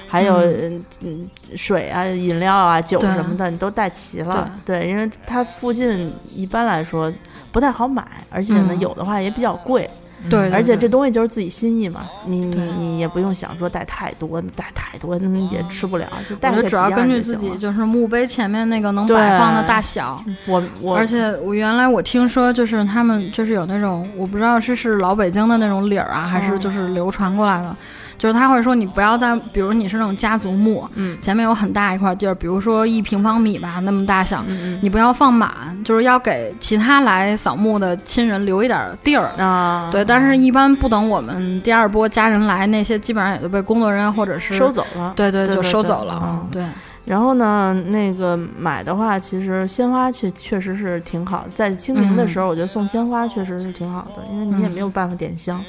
[0.09, 4.51] 还有嗯嗯嗯水啊、饮料啊、酒什么的，你都带齐了。
[4.65, 7.13] 对，因为它附近一般来说
[7.51, 9.89] 不太好买，而且呢，嗯有的话也比较贵。
[10.31, 15.17] 对对而且这东西就是自己心意嘛，你你你也不用想说带太多，带太多
[15.51, 27.77] 也吃不了，就我觉得主要根据自己就是墓碑前面那个能摆放的大小，我我而且我原来我听说就是他们就是有那种我不知道这是老北京的那种理儿啊，还是嗯就是流传过来的，
[28.23, 35.51] 就是他会说你不要在，比如你是那种家族墓，嗯前面有很大一块地儿，比如说一平方米吧那么大小，嗯你不要放满，
[35.83, 39.33] 就是要给其他来扫墓的亲人留一点地儿。
[39.39, 45.13] 嗯啊对，但是一般不等我们第二波家人来，那些基本上也都被工作人员或者是收走了。
[45.17, 46.23] 对对，就收走了。
[46.25, 46.65] 嗯对，
[47.05, 55.61] 然后呢，那个买的话，其实鲜花确确实是挺好，在清明的时候，我觉得送鲜花确实是挺好的，因为你也嗯没有办法点香，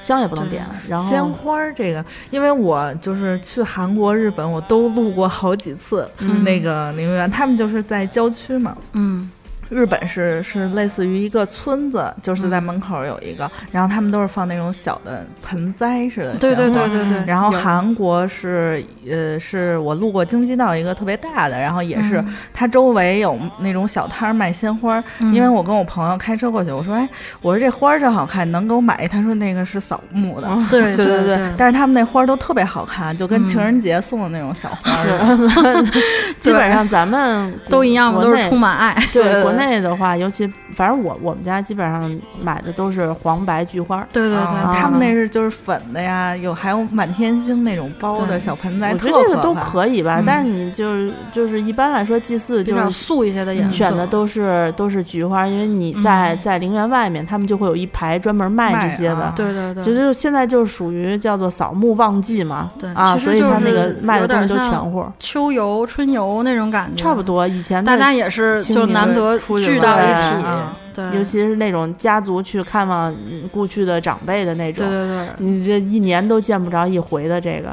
[0.00, 0.64] 香也不能点。
[0.88, 8.76] 然后鲜花儿这个，因为我就是去韩国、日本，我都路过好几次、嗯那个陵园，他们就是在郊区嘛。
[8.94, 9.30] 嗯
[9.70, 17.24] 日本是是类似于一个村子，就是嗯在门口有一个，然后他们都是放那种小的盆栽似的对对对对对。
[17.26, 27.08] 然后韩国是呃，是我路过京畿道一个特别大的，然后也是、嗯它周围有那种小摊儿卖鲜花因为我跟我朋友开车过去，我说哎，
[27.40, 29.08] 我说这花儿真好看，能给我买一？
[29.08, 30.46] 他说那个是扫墓的。
[30.50, 36.00] 嗯 对对对对，但是他们那花儿都特别好看，就跟嗯情人节送的那种小花儿似的。
[36.38, 38.94] 基本上咱们都一样嘛，都是充满爱。
[39.12, 44.06] 对对国内的话，尤其反正我我们家基本上买的都是黄白菊花。
[44.12, 59.32] 对对对，啊他们那是就是粉的呀，有还有满天星那种包的小盆栽，我觉特得这个都可以吧，嗯但是你就是就是一般来说祭祀就是素一些的颜色，选的都是都是菊花，因为你在、嗯在陵园外面，他们就会有一排专门卖这些的啊。
[59.36, 67.22] 对对对，就就现在就属于叫做扫墓旺季嘛，对啊，所以他那个卖的东西都全乎，秋游、春游那种感觉，差不。
[67.22, 67.46] 多。
[67.46, 70.46] 以前大家也是就难得出去聚到一玩起
[70.92, 77.70] 对，尤其是那种家族去看望嗯故去的长辈的那种，对对对你这一年都见不着一回的这个，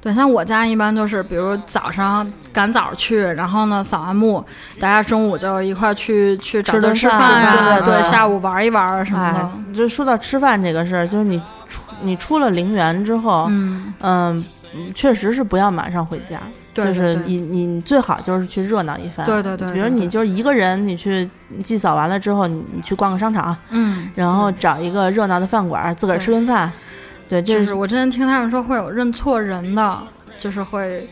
[0.00, 4.44] 对，像我家一般就是，比如早上赶早去，然后呢扫完墓，
[4.78, 14.44] 大家中午就一块儿去去吃吃顿饭对对对下午玩一玩什么哎的。，就说到吃饭这个事儿，就是你出你出了陵园之后，嗯，嗯，
[14.94, 16.40] 确实是不要马上回家，
[16.74, 19.26] 对就是你你最好就是去热闹一番。
[19.26, 21.28] 对对对比如你就是一个人，你去
[21.62, 26.72] 祭扫完了之后，你你去逛个商场，嗯，然后找一个热闹的饭馆，自个儿吃顿饭。
[27.28, 30.02] 对，这就是我之前听他们说会有认错人的，
[30.38, 31.08] 就是会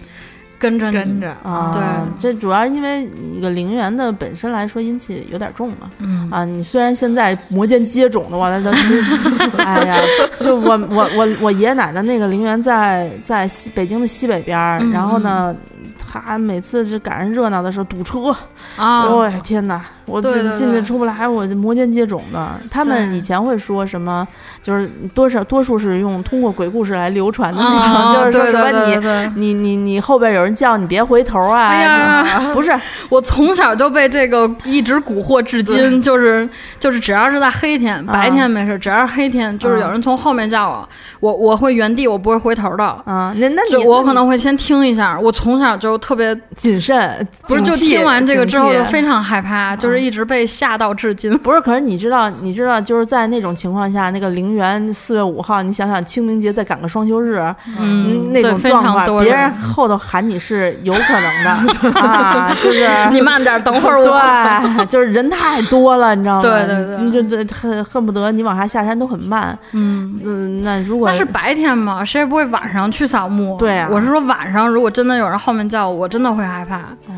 [0.61, 1.31] 跟着跟着。
[1.42, 1.83] 啊，对。
[2.20, 5.90] 这主要因为一个陵园的本身来说阴气有点重嘛。
[5.99, 6.29] 嗯。
[6.31, 9.03] 啊，你虽然现在摩肩接踵的往那都是，
[9.59, 9.99] 哎呀，
[10.40, 15.57] 就我我我我爷爷奶奶那个陵园在在西北京的西北边儿，嗯然后呢，
[15.99, 18.31] 他每次是赶上热闹的时候堵车，
[18.77, 22.48] 啊，哦呀天哪，我进进去出不来，我就摩肩接踵的。
[22.70, 24.26] 他们以前会说什么，
[24.62, 32.72] 就是多少多数是用通过鬼故事来流传的那种，啊就是说什么你你你你后边有人叫你别回头啊，哎呀 不是
[33.08, 40.88] 我从小就被这个一直蛊惑至今，就是就是只要是在黑天，白天没事，只要是黑天，就是有人从后面叫我，
[41.20, 42.84] 我我会原地，我不会回头的。
[43.04, 51.36] 啊，那那你我可能会先听一下，我从小就特别谨慎，不是就听完这个之后就非常害怕，就是一直被吓到至今。
[51.38, 57.40] 不是，可是你知道，你知道，就是在那种情况下，那个陵园四月五号，你想想清明节再赶个双休日，
[57.78, 61.50] 嗯，那种状况，别人后头喊你是有可能的
[62.00, 64.06] 啊，就是你慢点，等会儿我。
[64.10, 66.42] 对，就是人太多了，你知道吗？
[66.42, 69.56] 对对对你就就恨恨不得你往下下山都很慢。
[69.72, 73.56] 嗯，嗯，那如果那是白天嘛，谁也不会晚上去扫墓。
[73.58, 76.78] 对啊我是说晚上，如果真的有人后面叫我，我真的会害怕。
[76.78, 77.12] 哦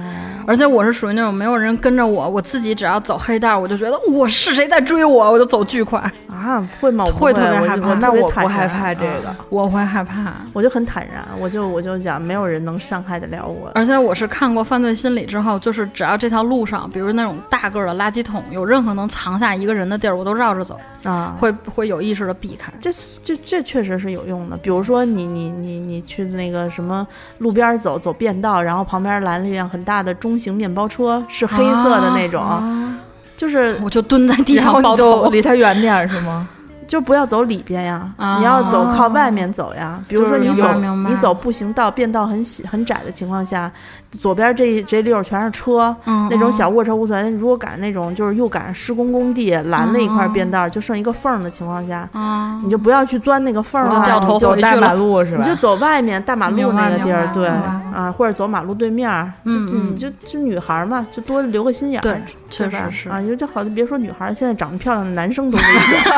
[0.47, 7.05] 而且我是属于那种没有人跟着我，我自己只要走黑道，我就觉得我是谁在追我，我就走巨快，啊，会吗？
[7.05, 9.35] 我会特别害怕那我不害怕这啊个。
[9.49, 10.33] 我会害怕。
[10.53, 13.71] 我就很坦然，我就我就讲，没有人能伤害得了我。
[13.75, 22.73] 而且我是看过《犯罪心理》之后，就是只要这条路上，比如那种大个儿的垃圾桶，有任何能藏下一个人的地儿，我都绕着走，啊，会会有意识的避开。
[22.81, 22.91] 这
[23.25, 24.57] 这这确实是有用的。
[24.57, 27.07] 比如说你你你你去那个什么
[27.39, 32.95] 路边走走便道，然后旁边拦了一辆很大的中型面包车，是黑色的那种，啊
[33.37, 35.27] 就是我就蹲在地然后上你就。
[35.31, 36.49] 离他远点儿是吗？
[36.87, 40.01] 就不要走里边呀，啊你要走靠外面走呀。
[40.07, 40.75] 比如说你走
[41.09, 43.73] 你走步行道，变道很细很窄的情况下，
[44.20, 47.31] 左边这一这溜儿全是车，嗯那种小卧车无所谓。
[47.31, 55.42] 如果赶那种就是又赶上施工工地拦了一块便道，就剩一个缝儿的情况下，啊，你就不要去钻那个缝儿啊，我就掉头走回去了大马路 是吧？
[55.42, 62.20] 你就走外面大马路那个地儿，对啊，或者走马路对面嗯就就女孩儿嘛，就多留个心眼儿，对，
[62.51, 63.09] 确实是。
[63.09, 66.12] 啊，就这好，别说女孩儿，现在长得漂亮的男生都危险。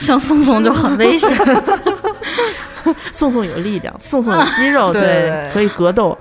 [0.00, 1.30] 像宋宋就很危险。
[3.12, 6.16] 宋宋有力量，宋宋有肌肉， 对可以格斗。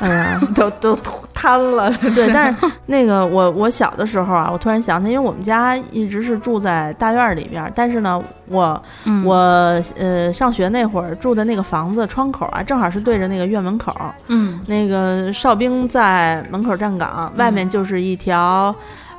[0.00, 0.98] 哎呀，都都
[1.32, 1.90] 瘫了。
[2.14, 9.34] 对，但是那个我我小的时候啊，我突然想起，因为我们家一直是住在大院儿里边儿，但是呢，我嗯我
[9.98, 18.74] 呃上学那会儿住的那个房子窗口啊，正好是对着那个院门口儿，嗯那个哨兵在门口站岗，外面就是一条。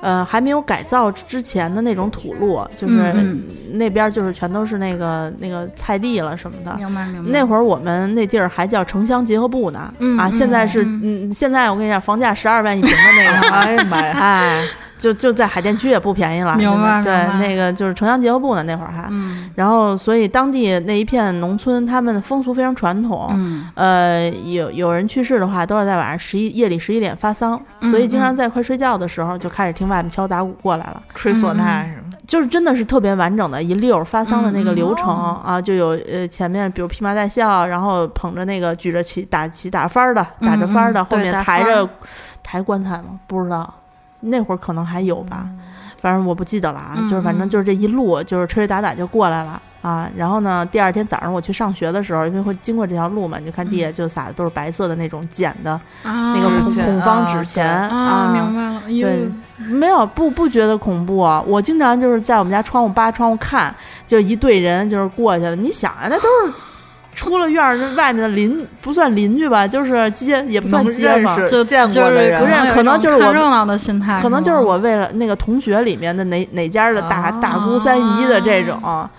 [0.06, 3.42] 呃，还没有改造之前的那种土路，就是嗯
[3.72, 6.76] 那边就是全都是那个那个菜地了什么的。
[6.78, 7.32] 明白明白。
[7.32, 14.14] 那会儿我们那地儿还叫城乡结合部呢，啊，现在是嗯嗯，现在我跟你讲，房价十二万一平的那个， 哎呀妈呀！
[14.20, 14.64] 哎，
[14.98, 19.50] 就就在海淀区也不便宜了，明白对，那个就是城乡结合部呢，那会儿还，嗯。
[19.56, 23.68] 然后所以当地那一片农村，他们的风俗非常传统，嗯。
[23.76, 32.18] 呃，有有人去世的话，都是在晚上十一夜里十一点发丧，嗯所以经常在快睡觉的时候就开始听外面敲打鼓过来了，吹唢呐是吗？
[32.26, 35.40] 就是真的是特别完整的一溜儿发丧的那个流程、哦。
[35.46, 41.88] 啊，就有呃前面比如披麻戴孝，然后捧着那个举着旗打旗打幡儿的，打着幡儿的，后面抬着
[42.42, 43.20] 抬棺材吗？
[43.28, 43.72] 不知道，
[44.26, 45.42] 那会儿可能还有吧。
[45.44, 45.60] 嗯
[46.02, 50.08] 反正我不记得了啊，嗯就是反正嗯就是这一路就是吹吹打打就过来了啊。
[50.16, 55.72] 然后呢，第二天早上我去上学的时候，因为会经过这条路嘛，你就看地下就撒的都是白色的那种剪的、
[56.04, 58.82] 啊那个孔纸钱孔方啊纸钱啊，明白了。
[58.86, 59.32] 哎呦对，
[59.68, 61.42] 没有不不觉得恐怖啊。
[61.48, 63.74] 我经常就是在我们家窗户扒窗户看，
[64.06, 65.56] 就一队人就是过去了。
[65.56, 66.54] 你想啊，那都是
[67.16, 71.48] 出了院儿，这外面的邻不算邻居吧，就是街也不算街坊。
[71.48, 77.40] 就见过就是的人可能就是我热闹的心态，可能就是我为了那个同学里面的哪哪家的大、啊。
[77.42, 79.10] 大姑三姨的这种，就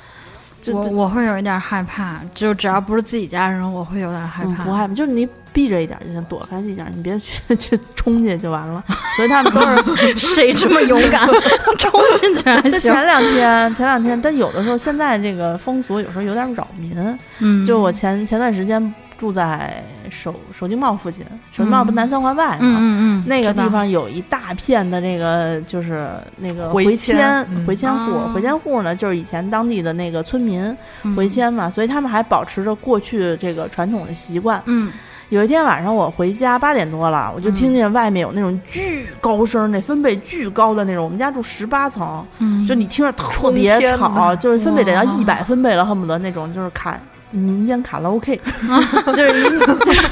[0.72, 4.64] 就我我会有一点害怕，就只要不是自己家人，我会有点害怕。
[4.64, 8.82] 嗯不害怕，就是你避着一点就行，躲开一点，你别去 去冲进去就完了。
[9.16, 11.26] 所以他们都是 谁这么勇敢，
[11.78, 12.70] 冲进去还行？
[12.72, 17.18] 就前两天前两天，但有的时候现在这个风俗有时候有点扰民。
[17.38, 22.58] 嗯，就我前前段时间住在首首经贸附近，首经贸不嗯南三环外吗？
[22.60, 28.32] 嗯嗯嗯，那个地方有一大片的那个，就是那个回回迁回迁户，哦。
[28.34, 31.14] 回迁户呢，就是以前当地的那个村民嗯。
[31.16, 34.62] 回迁嘛，所以他们还保持着过去这个传统的习惯。
[34.66, 34.92] 嗯。
[35.30, 41.02] 有一天晚上我回家八点多了，我就听见外面有那种巨高声，那分贝巨高的那种。
[41.02, 46.96] 我们家住十八层，嗯，就你听着特别吵，就是分贝得到一百分贝了，恨不得那种就是卡
[47.30, 48.40] 民间卡拉 OK，
[49.14, 50.02] 就是一就是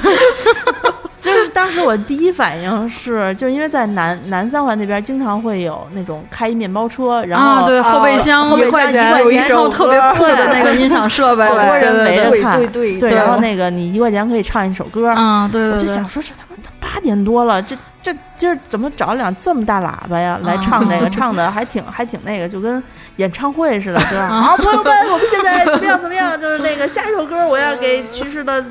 [1.18, 12.42] 就是当时我第一反应是，就是因为在南南三环那边经常会有那种开一面包车，然后啊，对，后备箱后备箱一块钱有一一首套特别 歌酷的那个音响设备，好多人围着对。
[12.42, 12.58] 看。
[12.58, 13.14] 对对对，对。
[13.18, 20.38] 然后那个你一块钱可以唱一首歌，嗯，对对对，我就想说这他妈的八八点多了，这这今儿怎么找了辆这么大喇叭呀？
[20.44, 22.80] 来唱这个， 唱的还挺还挺那个，就跟
[23.16, 26.40] 演唱会似的，是吧好朋友们，我们现在怎么样怎么样？
[26.40, 28.64] 就是那个下一首歌我要给去世的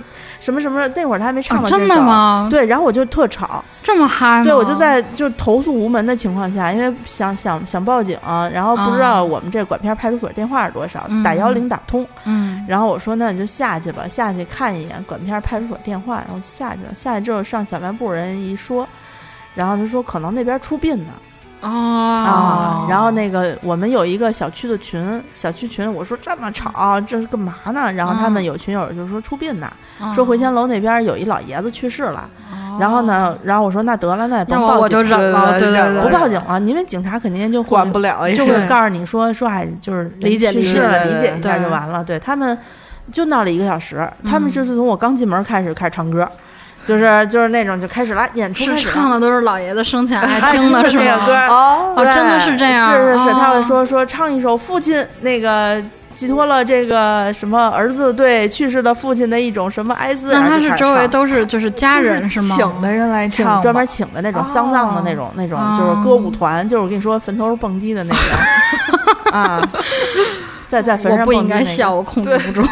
[0.44, 1.76] 什么什么，那会儿他还没唱到这首。
[1.76, 4.44] 啊真的吗对，然后我就特吵，这么嗨吗？
[4.44, 8.20] 对我就在就投诉无门的情况下，因为想想想报警，
[8.52, 12.06] 然后不知道我们这管片派出所电话是多少，嗯打幺零打通。
[12.26, 16.89] 嗯然后我说那你就下去吧，下去看一眼管片派出所电话，然后下去了。
[16.94, 18.86] 下去之后上小卖部人一说，
[19.56, 21.14] 然后他说可能那边出殡呢
[21.64, 21.70] 哦。
[21.70, 22.86] 啊。
[22.89, 27.91] 然后那个我们有一个小区的群，小区群，我说这么吵，这是干嘛呢？
[27.91, 32.30] 然后他们有群友就说出殡呢，哦说回迁楼那边有一老爷子去世了。
[32.80, 42.03] 然后呢，然后我说那得了，那也甭报警了，就忍了，对对对，不报警了，因为警察肯定就管不了就会告诉你说说哎，就是理解理解去世了，理解一下就完了。
[42.03, 42.57] 对他们
[43.11, 46.28] 就闹了一个小时，他们就是从我刚进门开始开始唱歌，
[46.86, 48.94] 就是就是那种就开始了演出是开始了。
[48.94, 51.48] 唱的都是老爷子生前爱听的 是那个歌吗？
[51.50, 55.84] 哦，真的是这样，是是是，哦他会说说唱一首父亲那个。
[56.14, 62.56] 寄托了这个什么儿子对去世的父亲的一种什么哀思，那他然后就是周围都是就是家人是吗？
[62.56, 69.34] 请的人来请唱，专门请的那种丧葬的那种、那种，就是歌舞团，就是我跟你说坟头蹦迪的那种。
[69.34, 69.60] 啊，
[70.70, 71.66] 在在坟我不应上蹦迪那个。
[71.66, 72.68] 该笑，我控制不住。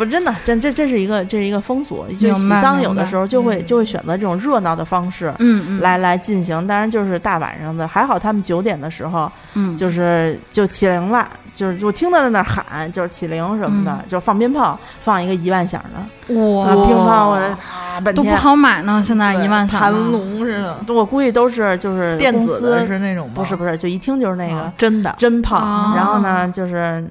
[0.00, 5.30] 不真的，这这这是一个这是一个风俗，就喜明白明白丧有的时候就会就会选择这种热闹的方式。
[5.40, 9.76] 嗯嗯，来来进行，当然就是大晚上的，还好他们九点的时候嗯。
[9.76, 14.08] 就是就起灵了，就是我听到在那喊，就是起灵什么的，嗯。
[14.08, 16.68] 就放鞭炮，放一个一万响的，哇。
[16.68, 23.28] 啊，乒乓我的啊，半都不，好买呢，现在一万响盘龙似的，我估计都是就是电公司子的是那种？
[23.34, 25.92] 不是不是，就一听就是那个啊真的，真炮，哦。
[25.94, 27.10] 然后呢就是嗯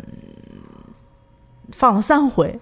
[1.71, 2.59] 放了三回，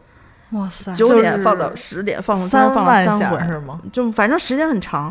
[0.51, 3.79] 哇塞，九点放到十点，放了三放了三回，是吗？
[3.91, 5.09] 就反正时间很长。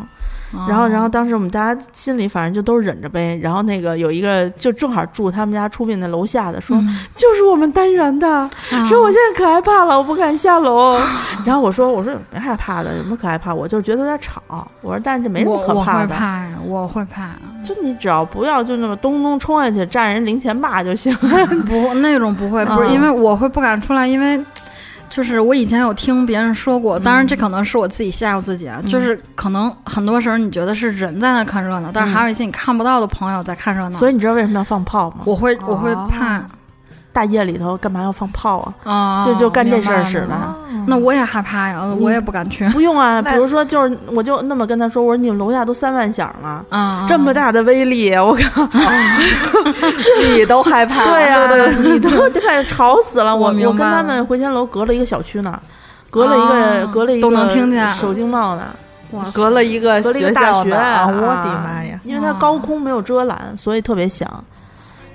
[0.53, 3.37] 哦然后然后当时我们大家心里反正就都忍着呗。
[3.43, 8.49] 然后那个有一个就正好住他们家出殡的楼下的说，嗯就是我们单元的，
[8.87, 10.97] 说我现在可害怕了，我不敢下楼。
[11.45, 13.53] 然后我说我说有没害怕的，有什么可害怕？
[13.53, 14.41] 我就是觉得有点吵。
[14.81, 17.29] 我说但是这没什么可怕的，我会怕呀，我会怕，
[17.61, 21.13] 就你只要不要就那么咚咚冲下去占人零钱骂就行。
[21.67, 24.41] 不那种不会，不是嗯因为我会不敢出来，因为。
[25.09, 28.81] 就是我以前有听别人说过，当然这可能是我自己吓唬自己啊。
[28.87, 35.17] 就是可能很多时候你觉得是人在那看热闹，但是还有一些你看不到的朋友在看热闹，所以你知道为什么要放炮吗？
[35.25, 36.45] 我会我会怕
[37.17, 38.93] 大夜里头干嘛要放炮啊？
[38.93, 40.37] 啊，就就干这事儿使的。
[40.85, 46.63] 那我也害怕呀，我也不敢去不用啊，比如说就是我就那么跟他说，我说你们楼下都三万响了。
[46.69, 47.07] 啊。
[47.09, 48.69] 这么大的威力，我靠！
[50.21, 52.07] 你都害怕，对呀、你都
[52.39, 53.35] 快吵死了。
[53.35, 55.59] 我我跟他们回迁楼隔了一个小区呢，
[56.11, 58.65] 隔了一个、哦隔了一个都能听见首经贸呢，
[59.13, 61.99] 哇隔了一个隔了一个大学我的妈呀！
[62.03, 64.43] 因为它高空没有遮拦，所以特别响。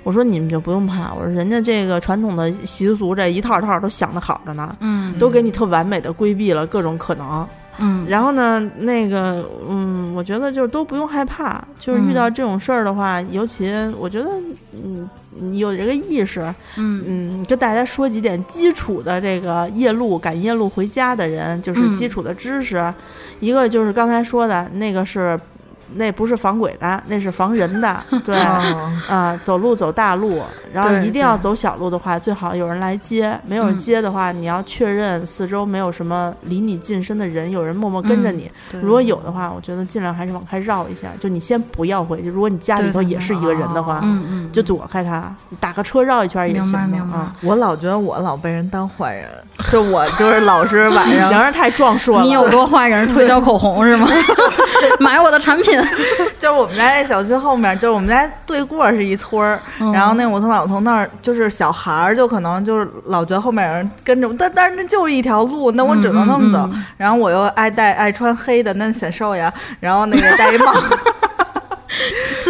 [0.03, 7.47] 我说你们就不用怕，我说人家这个传统的习俗这一套套都想的好着呢，嗯都给你特完美的规避了各种可能。
[7.79, 14.29] 嗯然后呢，那个，嗯，我觉得就是都不用害怕，就是遇到这种事儿的话，尤其我觉得，
[14.73, 16.41] 嗯，你有这个意识，
[16.77, 22.93] 嗯嗯，跟大家说几点基础的这个夜路赶夜路回家的人，就是嗯基础的知识。
[23.39, 25.39] 一个就是刚才说的那个是，
[25.95, 28.37] 那不是防鬼的，那是防人的， 对。
[28.37, 30.41] 哦啊，走路走大路，
[30.73, 33.37] 然后一定要走小路的话，最好有人来接。
[33.45, 38.51] 没有人嗯接的话，你要确认四周没有什么离你近身的人，有人默默跟着嗯你。
[38.71, 41.09] 对如果有的话，我觉得尽量还是往开绕一下。
[41.19, 47.35] 就你先不要回去，如果你家里头也是一个人的话，嗯嗯，就躲开他，打个车绕一圈也行嘛白明白啊。
[47.41, 49.29] 我老觉得我老被人当坏人，
[49.71, 52.89] 就我就是老是晚形上，儿太壮硕了，你有多坏？
[52.89, 54.07] 给人推销口红是吗？
[54.99, 55.81] 买我的产品，
[56.37, 66.59] 就是我们家那小区后面，就是我们家对过是一村儿，嗯然后那我从老从那儿，就是小孩儿就可能就是老觉得后面有人跟着，但但是那就是一条路，那我只能那么走。
[66.67, 69.51] 嗯嗯然后我又爱戴爱穿黑的，那显瘦呀。
[69.79, 70.73] 然后那个戴一帽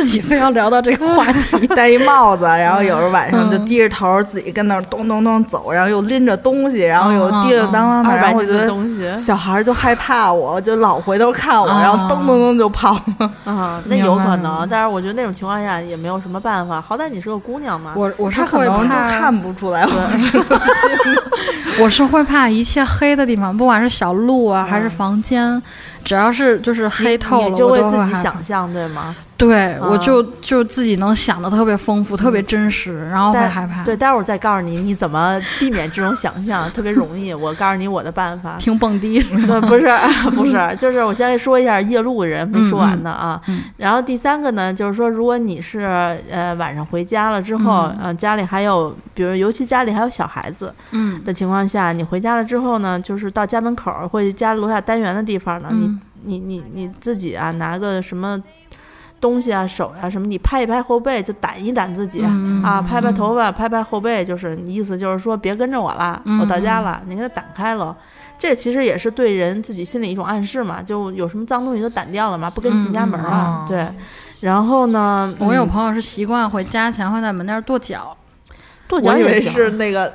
[0.06, 1.66] 自己非要聊到这个话题。
[1.76, 13.32] 戴一帽子，然后有时候晚上就嗯低着头自己跟那儿咚咚咚走，然后又拎着东西，然后又嗯滴了当当的，然后我觉得小孩儿就害怕我，就老回头看我，哦然后咚咚咚就跑了。
[13.45, 17.93] 啊， 那有可能，但是我觉得那种情况下也没有什么办法，好歹你是个姑娘嘛。
[17.95, 19.93] 我我是他可会能就怕，看不出来我。
[21.80, 25.60] 我是会怕一切黑的地方，不管是小路啊、还是房间，
[26.04, 29.16] 只要是就是黑透了，我就我会自己想象，对吗？
[29.36, 33.84] 对我就就自己能想的特别丰富，特别真实，然后会待害怕。
[33.84, 37.34] 对，待会儿再告诉你你怎么避免这种想象， 特别容易。
[37.34, 38.56] 我告诉你我的办法。
[38.60, 39.89] 听蹦迪，对，不是
[40.34, 43.41] 不是，就是我现在说一下夜路人没说完呢啊。
[43.47, 45.82] 嗯嗯然后第三个呢，就是说，如果你是
[46.32, 55.93] 呃晚上回家了之后，嗯呃家里还有，比如尤其家里还有小孩子嗯的情况下，你回家了之后呢，就是到家门口儿或者家楼下单元的地方呢，嗯你
[56.26, 58.41] 你你你自己啊拿个什么。
[59.21, 67.95] 东西啊，手啊什么，你拍一拍后背，就掸一掸自己、嗯啊，拍拍头发，拍拍后背，就是你意思就是说别跟着我了，嗯我到家了，你给它掸开了。
[68.38, 73.65] 这其实也是对人自己心里一种暗示嘛，就有什么脏东西就掸掉了嘛，不跟进家门啊。
[73.65, 73.88] 对，
[74.41, 78.17] 然后呢，我有嗯朋友是习惯回家前会在门那儿跺脚，
[78.89, 80.13] 跺脚也是那个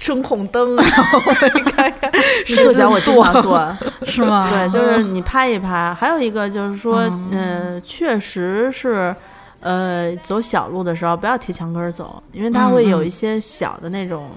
[0.00, 2.10] 声控灯，然 后我一看看
[2.46, 3.76] 是跺脚，我经常跺。
[4.04, 4.48] 是吗？
[4.50, 5.92] 对，就是你拍一拍。
[5.94, 9.14] 还有一个就是说，嗯嗯，确实是，
[9.60, 14.30] 呃，走小路的时候不要贴墙根儿走，因为它会有一些小的那种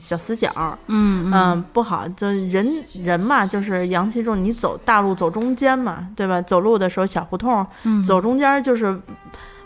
[0.00, 2.06] 小死角儿，嗯嗯嗯，不好。
[2.16, 6.40] 就人人嘛，就是阳气重，你走大路走中间嘛，对吧？
[6.42, 8.96] 走路的时候小胡同，嗯，走中间儿就是。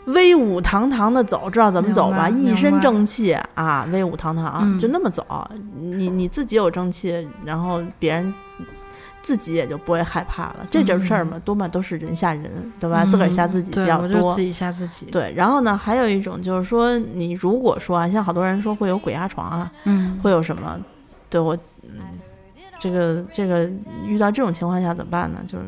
[0.06, 2.28] 威武堂堂的走，知道怎么走吧？
[2.28, 5.24] 一身正气啊，威武堂堂，嗯就那么走。
[5.76, 8.32] 你你自己有正气，然后别人
[9.20, 10.66] 自己也就不会害怕了。
[10.70, 13.04] 这种事儿嘛，多半都是人吓人，对吧？
[13.04, 14.40] 自个儿吓自己比较多自。
[14.40, 15.06] 己吓自己。
[15.06, 20.78] 对，然后呢，还有一种就是说，你如果说啊，像好多人说会有鬼压床啊，嗯，会有什么？
[21.28, 21.98] 对我，嗯，
[22.78, 23.68] 这个这个
[24.04, 25.40] 遇到这种情况下怎么办呢？
[25.48, 25.64] 就是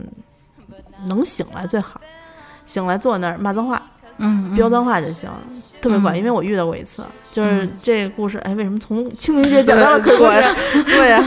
[1.07, 2.01] 能醒来最好，
[2.65, 3.83] 醒来坐那儿骂脏话，
[4.19, 5.31] 嗯，飙脏话就行，
[5.81, 6.15] 特别管。
[6.15, 7.03] 嗯因为我遇到过一次，
[7.33, 10.85] 就是嗯这个故事，哎，为什么从清明节讲到了鬼故事？
[10.97, 11.25] 对呀、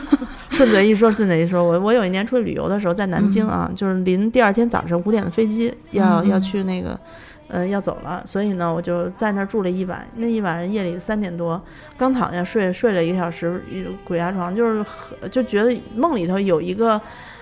[0.50, 1.62] 顺嘴一说，顺嘴一说。
[1.62, 6.98] 我我有一年出去旅游的时候，在南京啊，就是临第二天早上五点的飞机，要、嗯要去那个。
[7.52, 10.06] 呃，要走了，所以呢，我就在那儿住了一晚。
[10.14, 11.60] 那一晚上夜里三点多，
[11.96, 13.60] 刚躺下睡，睡了一个小时，
[14.04, 17.00] 鬼压床，就是很就觉得梦里头有一个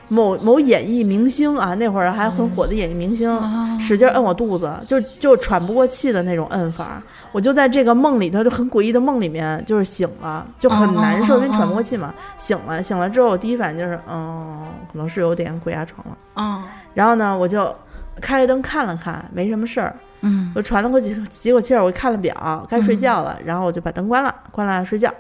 [0.09, 7.03] 某某演艺明星啊，那会儿还很火的演艺明星，啊使劲摁我肚子，就就喘不过气的那种摁法。
[7.31, 12.15] 我就在这个梦里头，就很诡异的梦里面，就是醒了，就很难受，哦因为喘不过气嘛。
[12.39, 16.17] 醒了，醒了之后，我第一反应就是，嗯，可能是有点鬼压床了。
[16.37, 16.63] 嗯
[16.95, 17.73] 然后呢，我就
[18.21, 19.95] 开灯看了看，没什么事儿。
[20.23, 25.13] 嗯我喘了口几几口气儿，我看了表，该睡觉了，然后我就把灯关了，关了睡觉。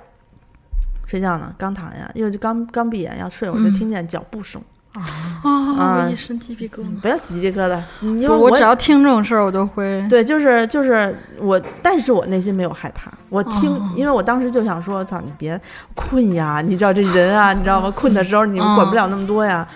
[1.06, 4.60] 睡觉呢，刚躺下，因为就刚刚闭眼要睡，我就嗯听见脚步声。
[4.60, 7.00] 啊，啊我一身鸡皮疙瘩。
[7.00, 10.04] 不要起鸡皮疙瘩，你要，我只要听这种事儿，我都会。
[10.08, 13.12] 对，就是就是我，但是我内心没有害怕。
[13.28, 15.60] 我听，哦因为我当时就想说，操，你别
[15.94, 17.90] 困呀，你知道这人啊，你知道吗？
[17.90, 19.66] 困的时候你们管不了那么多呀。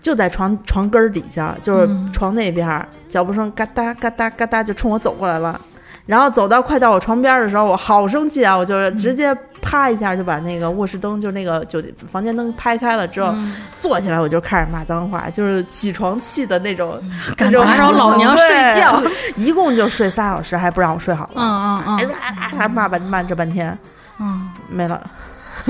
[0.00, 5.60] 就在床床根儿底下，就是嗯床那边儿，脚步声嘎哒嘎哒嘎哒就冲我走过来了。
[6.06, 8.56] 然后走到快到我床边儿的时候，我好生气啊！
[8.56, 16.98] 我就是直接啪一下就把那个卧室灯，就那个酒店房间灯拍开了之后，嗯坐起来我就开始骂脏话，就是起床气的那种，
[17.36, 18.48] 敢那种打扰老娘 睡
[18.80, 19.02] 觉。
[19.36, 21.32] 一共就睡仨小时，还不让我睡好了。
[21.34, 22.08] 嗯嗯哎呀，
[22.56, 23.76] 还骂半骂这半天，
[24.20, 25.10] 嗯没了嗯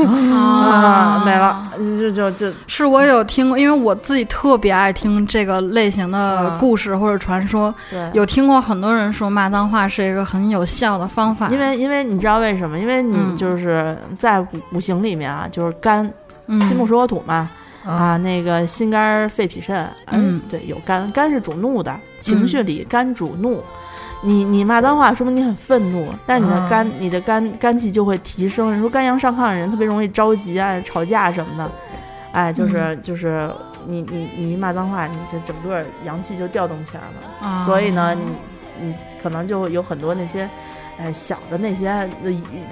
[0.05, 12.79] 啊，没了，就就就，是我有听过，因为我自己特别爱听这个类型的嗯故事或者传说，对，有听过很多人说骂脏话是一个很有效的方法，因为因为你知道为什么？
[12.79, 13.37] 因为你嗯。
[13.37, 16.11] 就是在五五行里面啊，就是肝，
[16.47, 16.61] 嗯。
[16.67, 17.49] 金木水火土嘛。
[17.85, 20.41] 啊，那个心肝肺脾肾，嗯。
[20.51, 23.63] 对，有肝，肝是主怒的，情绪里肝主怒。
[24.23, 28.71] 你你骂脏话，说明你很愤怒，但是你的嗯肝，你的肝肝气就会提升。
[28.71, 31.71] 人说肝阳上亢的人特别容易着急啊、吵架什么的，
[32.33, 33.49] 哎，就是、就是
[33.87, 37.49] 你你你一骂脏话，你就整个阳气就调动起来了。
[37.49, 40.49] 啊所以呢，你你可能就有很多那些，
[40.99, 42.09] 哎，小的那些呃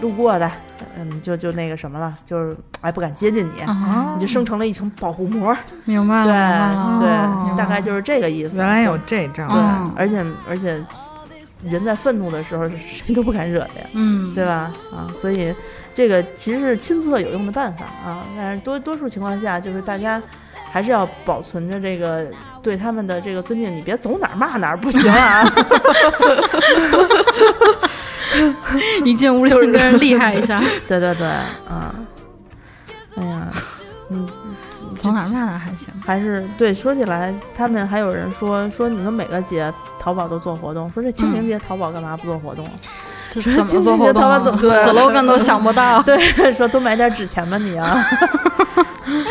[0.01, 0.51] 路过的，
[0.97, 5.57] 嗯，就就那个什么了，就是哎不敢接近你，啊你就生成了一层保护膜。
[5.85, 8.57] 明白了，对对，哦大概就是这个意思。
[8.57, 9.61] 原来有这招对
[9.95, 10.83] 而且而且
[11.65, 14.73] 人在愤怒的时候， 谁都不敢惹的呀，嗯，对吧？
[14.93, 15.55] 啊，所以
[15.95, 20.23] 这个其实是亲测有用的办法啊，但是多多数情况下，就是大家。
[20.73, 22.27] 还是要保存着这个
[22.61, 25.45] 对他们的这个尊敬，你别走哪儿骂哪儿，不行啊！
[29.05, 31.95] 一进屋就跟人厉害一下， 对对对，啊，
[33.15, 33.47] 哎呀，
[34.09, 34.27] 你
[34.97, 35.94] 走哪儿骂哪儿还行。
[36.05, 36.75] 还是对。
[36.75, 42.69] 说起来，他们还有人说说，你们每个节淘宝都做活动，说这清明节淘宝干嘛不做活动？
[43.31, 44.39] 这怎么说清明做活动啊？
[44.39, 46.03] 节淘宝怎么对 slogan 都想不到。
[46.05, 46.19] 对，
[46.53, 48.05] 说多买点纸钱吧你啊。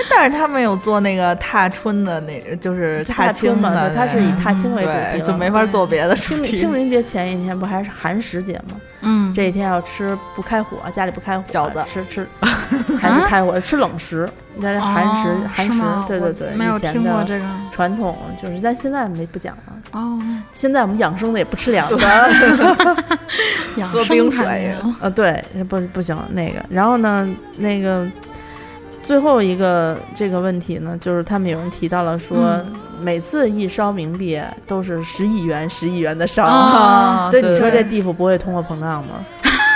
[0.10, 6.56] 但是他们有做那个踏春的那，就是踏青嘛，对，他是以踏青为主对，题，就没法做别的主清。
[6.56, 8.80] 清明节前一天不还是寒食节吗？
[9.02, 12.28] 嗯，这一天要吃不开火，家里不开火，饺子吃吃，
[13.00, 19.64] 还是开火吃冷食，那是寒食哦寒食，对对对，没有以前的听过这个传统就是，但现在没不讲了。
[19.92, 20.20] 哦，
[20.54, 21.98] 现在我们养生的也不吃凉的，
[23.86, 26.64] 喝冰水呃，对，不不行那个。
[26.70, 28.08] 然后呢，那个
[29.04, 32.66] 最后一个这个问题呢，就是他们有人提到了说，嗯
[33.02, 36.46] 每次一烧冥币都是十亿元、十亿元的烧。
[36.46, 39.16] 啊 对，你说这地府不会通货膨胀吗？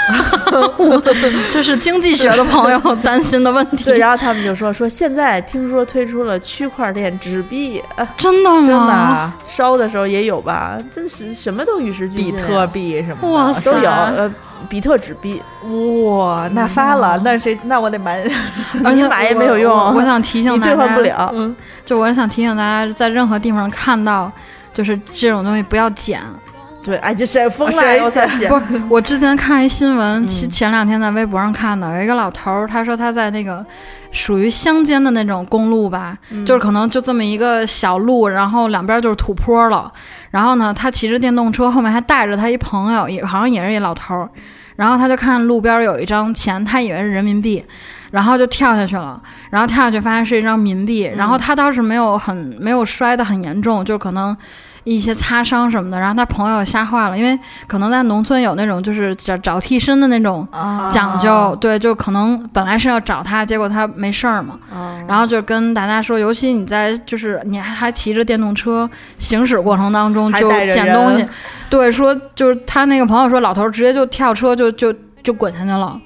[1.52, 3.84] 这是经济学的朋友担心的问题。
[3.84, 8.66] 对，然后他们就说说现在听说推出了区块链纸币，啊、真的吗？
[8.66, 10.78] 真的啊烧的时候也有吧？
[10.92, 14.34] 真是什么都与时俱进比，特币什么的，哇塞都有，呃，
[14.70, 15.42] 比特纸币。
[16.06, 17.58] 哇，那发了，那谁？
[17.64, 18.24] 那我得买。
[18.84, 21.56] 而且你买也没有用我我想提醒你大家，兑换不了，嗯，
[21.86, 24.32] 就我是想提醒大家，在任何地方看到
[24.74, 26.22] 就是这种东西不要捡。
[26.88, 27.74] 对，哎，这谁疯了？
[27.74, 33.66] 谁我才捡 不是，我之前看一新闻，嗯前前两天在微博上看的，有一个老头儿，他说他在那个
[34.10, 39.92] 属于乡间的那种公路吧，嗯就是可能就这么一个小路，然后两边就是土坡了。
[40.32, 44.30] 然后呢，他骑着电动车，后面还带着他一朋友，也好像也是一老头儿。
[44.78, 47.62] 然后他就看路边有一张钱，他以为是人民币，
[48.12, 49.20] 然后就跳下去了。
[49.50, 54.38] 然后跳下去发现是一张冥币，然后他倒是没有很没有摔得很严重，就可能
[54.96, 56.00] 一些擦伤什么的。
[56.00, 64.58] 然后他朋友吓坏了，因为可能在农村有那种就是找找替身的那种啊讲究，对，就可能本来是要找他，结果他没事儿嘛。
[64.74, 71.26] 啊然后就跟大家说，尤其你在就是你还还骑着电动车行驶过程当中就捡东西，
[71.70, 76.00] 对，说就是他那个朋友说，老头儿直接就跳车就就就滚下去了。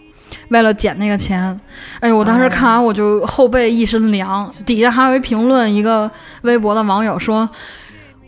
[0.49, 1.59] 为了捡那个钱，
[1.99, 2.17] 哎呦！
[2.17, 4.49] 我当时看完我就后背一身凉。
[4.65, 6.09] 底下还有一评论，一个
[6.41, 7.49] 微博的网友说：“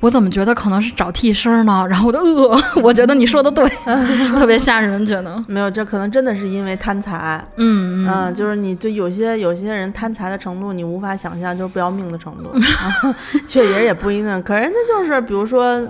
[0.04, 3.66] 我怎么觉得可能是找替身呢？”然后我就呃， 我觉得你说的对，
[4.36, 7.42] 特别吓人，觉得，没有，这可能真的是因为贪财。
[7.56, 12.50] 嗯嗯，就是你就有些有些人贪财的程度，你无法想象，就是不要命的程度。
[12.52, 13.16] 啊
[13.48, 15.82] 确实也不一定，可人家就是，比如说，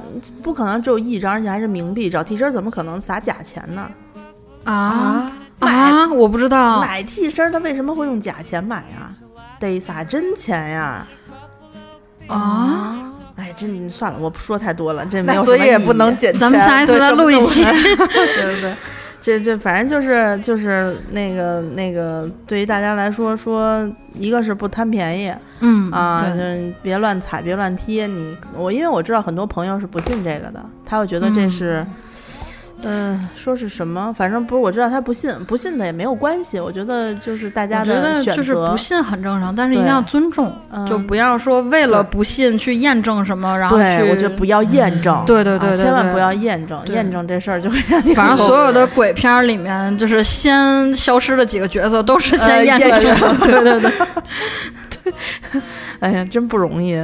[0.44, 3.90] 不可能只有一张，而且还是冥币，找替身怎么可能撒假钱呢？
[4.66, 6.08] 啊买啊！
[6.14, 9.10] 我不知道，买替身他为什么会用假钱买呀？
[9.60, 11.08] 得撒真钱呀！
[12.28, 12.96] 啊！
[13.36, 16.40] 哎，这你算了，我不说太多了，这没有所以也什么意义不能捡钱。
[16.40, 17.64] 咱们下一次再录一期。
[17.66, 18.76] 对对对，
[19.22, 28.06] 这这反正就是就是那个那个，对于大家来说，说一个是不贪便宜嗯啊，就，是别乱踩，别乱踢。
[28.08, 31.78] 你我因为我知道很多朋友是不信这个的，他会觉得这是。
[31.80, 31.88] 嗯、
[33.36, 34.14] 说是什么？
[34.18, 36.60] 反正不是，我知道他不信，不信的也没有关系。
[36.60, 40.86] 我觉得就是大家的选择，就是不信很正常，但是一定要尊重，嗯。
[40.88, 45.86] 就不要说为了不信去验证什么，然后对，去我觉得不要验证，对对对对对。
[45.86, 53.40] 啊千万不要验证，验证这事儿就会让你反正所有的鬼片儿里面，就是先消失的几个角色都是呃先验验证。
[53.40, 53.92] 的，对 对。
[55.04, 55.14] 对，
[56.00, 56.96] 哎呀，真不容易。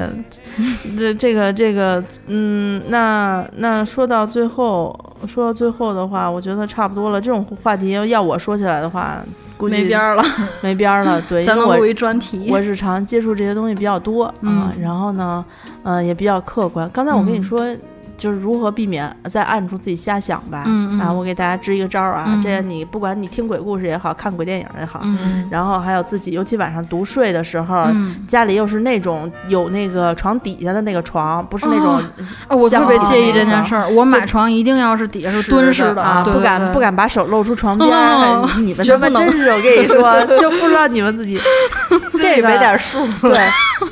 [0.97, 4.97] 这这个这个，嗯，那那说到最后，
[5.28, 7.20] 说到最后的话，我觉得差不多了。
[7.20, 9.17] 这种话题要我说起来的话，
[9.57, 10.24] 估计没边儿了，
[10.61, 11.22] 没边儿了。
[11.30, 12.47] 对， 咱能录一专题。
[12.51, 15.43] 我日常接触这些东西比较多啊，嗯然后呢，
[15.84, 16.89] 嗯、也比较客观。
[16.91, 17.76] 刚才我跟你嗯说。
[18.20, 20.99] 就是如何避免在暗处自己瞎想吧，嗯嗯。
[20.99, 22.41] 啊，我给大家支一个招儿啊，嗯。
[22.41, 25.47] 这你不管你听鬼故事也好看鬼电影也好，嗯。
[25.49, 31.99] 然后还有自己，尤其晚上独睡的时候，嗯，家里又是那种有那个床底下的那个床，不是那种
[32.49, 36.67] 哦，我特别介意这件事儿，我买床一定要是底下是蹲式的啊，对不敢对。
[36.67, 37.89] 对不敢把手露出床边
[38.59, 41.39] 你们他妈绝不能真是，我跟你说， 就不知道你们自己
[42.20, 43.05] 这个没点数。
[43.22, 43.39] 对，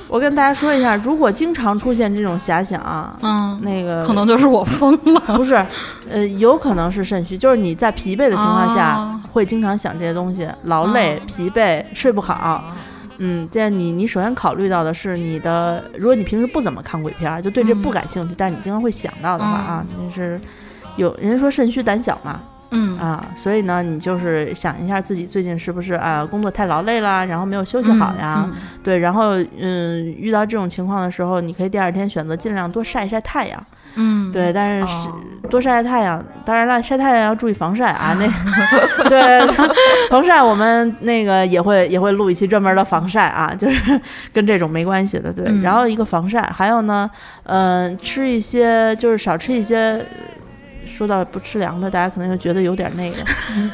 [0.07, 5.19] 我跟大家说一下，如果经常出现这种遐想啊，嗯，那个可能就是我疯了。
[5.35, 5.65] 不是，
[6.09, 12.63] 呃，有可能是肾虚，就是你在疲惫的情况下、哦会经常想这些东西，劳累、哦疲惫、睡不好。
[13.19, 20.41] 嗯，这样你你首先考虑到的是你的，如果你平时不怎么看鬼片儿，就对这嗯不感兴趣，但是你经常会想到的话嗯啊，那是
[20.95, 22.41] 有人家说肾虚胆小嘛，
[22.71, 28.53] 嗯啊，所以呢，你就是想一下自己最近是不是啊工作太劳累啦，然后没有休息好呀，嗯
[28.83, 33.63] 对，然后嗯遇到这种情况的时候，你可以第二天选择尽量多晒一晒太阳，
[33.95, 35.15] 嗯，对，但是是哦
[35.49, 38.13] 多晒晒太阳，当然了，晒太阳要注意防晒啊。
[38.19, 39.47] 那对
[40.09, 44.01] 防晒，我们那个也会也会录一期专门的防晒啊， 就是
[44.33, 45.31] 跟这种没关系的。
[45.31, 47.09] 对，嗯然后一个防晒，还有呢，
[47.43, 50.05] 嗯、吃一些就是少吃一些。
[50.87, 53.17] 说到不吃凉的，大家可能就觉得有点那个，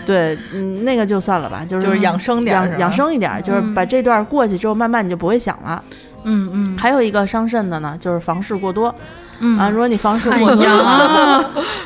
[0.06, 5.82] 对，嗯，那个就算了吧，就是就是养生点养养生一点儿，就是嗯把这段过去之后，慢慢你就不会想了。
[6.26, 8.94] 嗯嗯还有一个伤肾的呢，就是房事过多
[9.40, 11.46] 嗯啊，如果你房事哎过多，呀，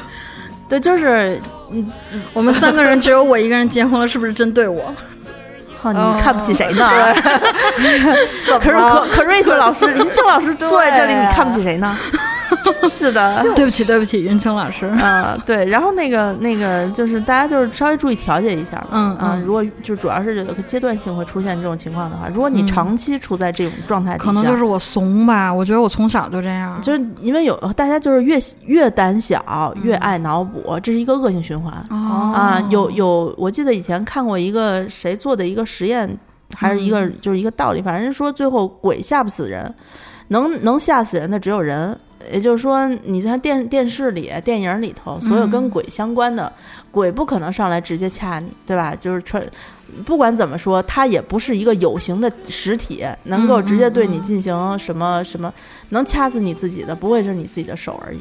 [0.69, 1.39] 对，就是
[1.71, 1.91] 嗯
[2.33, 4.93] 我们三个人只有我一个人结婚了，是不是针对我？
[5.81, 6.89] 哼，哦你看不起谁呢？
[8.59, 11.95] 可是可可瑞斯老师、林青老师坐在这里，你看不起谁呢？
[12.81, 13.43] 真 是的。
[13.55, 14.85] 对不起，对不起，云清老师。
[14.85, 18.87] 啊、对，然后那个那个就是大家就是稍微注意调节一下吧。
[18.91, 26.81] 嗯啊、嗯如果就主要是有个阶段性会出现这种情况的话，如果你嗯长期处在这种状态可能就是我怂吧，我觉得我从小就这样。
[26.81, 31.73] 就是因为有大家就是越越胆小越嗯爱脑补，这是一个恶性循环。
[31.89, 36.09] 哦啊，有有，我记得以前看过一个谁做的一个实验，
[36.55, 39.73] 还是一个、嗯就是一个道理，反正说最后鬼吓不死人，
[40.29, 41.97] 能能吓死人的只有人。
[42.31, 46.51] 也就是说，你在电电视里、电影里头，所有跟嗯鬼相关的、
[46.91, 48.95] 鬼不可能上来直接掐你，对吧？
[48.99, 49.43] 就是穿，
[50.05, 55.53] 不管怎么说，它也不是一个有形的实体，能够直接对你进行什么什么，
[55.89, 58.19] 能掐死你自己的，不会是你自己的手而已。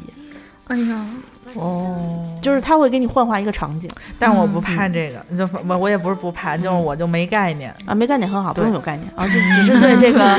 [0.67, 1.05] 哎呀，
[1.53, 3.89] 哦，就是他会给你幻化一个场景。
[4.19, 7.73] 但我不怕这个，就我我也不是不怕，就是我就没概念。
[7.85, 10.37] 啊，没概念很好，不用有概念啊，就只是对这个，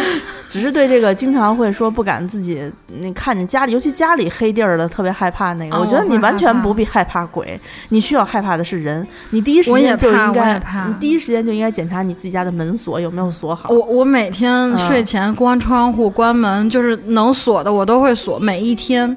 [0.51, 5.77] 只是对这个经常会说不敢自己，你看见家里，尤其家里黑地儿的，特别害怕那个。
[5.77, 7.59] 哦我觉得你完全不必害怕鬼，
[7.91, 9.07] 你需要害怕的是人。
[9.31, 13.69] 你第一时间就应该，你第一时间就应该检查你自己家的门锁有没有锁好。
[13.71, 19.17] 我我每天嗯睡前关窗户、关门，就是能锁的我都会锁，每一天。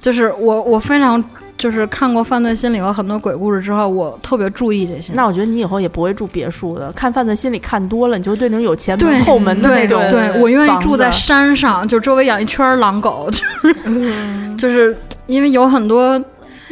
[0.00, 1.22] 就是我我非常
[1.62, 5.12] 就是看过犯罪心理和很多鬼故事之后，我特别注意这些。
[5.12, 14.96] 那我觉得你以后也不会住别墅的，看犯罪心理看多了，你就会对那种有前门后门的那种对，我愿意住在山上，就周围养一圈狼狗，就是、嗯就是
[15.26, 16.20] 因为有很多，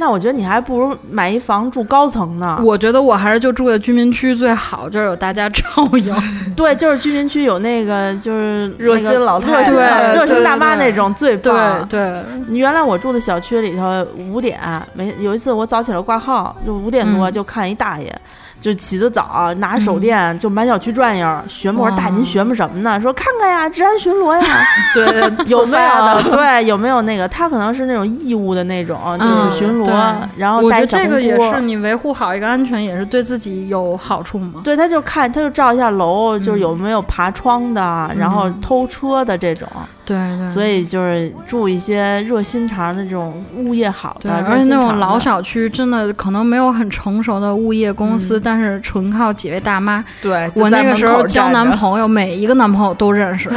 [0.01, 2.59] 那我觉得你还不如买一房住高层呢。
[2.64, 6.14] 我觉得我还是就住在居民区最好，就是有大家照应。
[6.57, 9.74] 对，就是居民区有那个就是热那个心老太热心
[10.14, 11.86] 热心大妈那种最对棒。
[11.86, 14.59] 对，你原来我住的小区里头五点，
[14.94, 18.20] 每有一次我早起来挂号，就五点多嗯就看一大爷，
[18.61, 21.86] 就起得早，拿手电、就满小区转悠，寻摸。
[21.86, 23.00] 我说大爷您哇寻摸什么呢？
[23.00, 24.42] 说看看呀，治安巡逻呀，
[24.94, 26.22] 对，有没有？
[26.22, 27.26] 的对，有没有那个？
[27.28, 29.94] 他可能是那种义务的那种，就是嗯巡逻，对
[30.36, 34.61] 然后我觉得这带小红锅个也是你维护好一个安全，也是对自己有好处嘛。
[34.62, 39.66] 对，他就看，他就照一下楼，就是嗯有没有爬窗的，然后嗯偷车的这种。
[40.11, 48.42] 对对，所以就是住一些热心肠的这种物业好对，的，而且那种老小小区真的可能没有很成熟的物业公司，嗯。
[48.42, 50.04] 但是纯靠几位大妈。
[50.20, 53.48] 对，我那个时候交男，朋友，每一个男朋友都认识，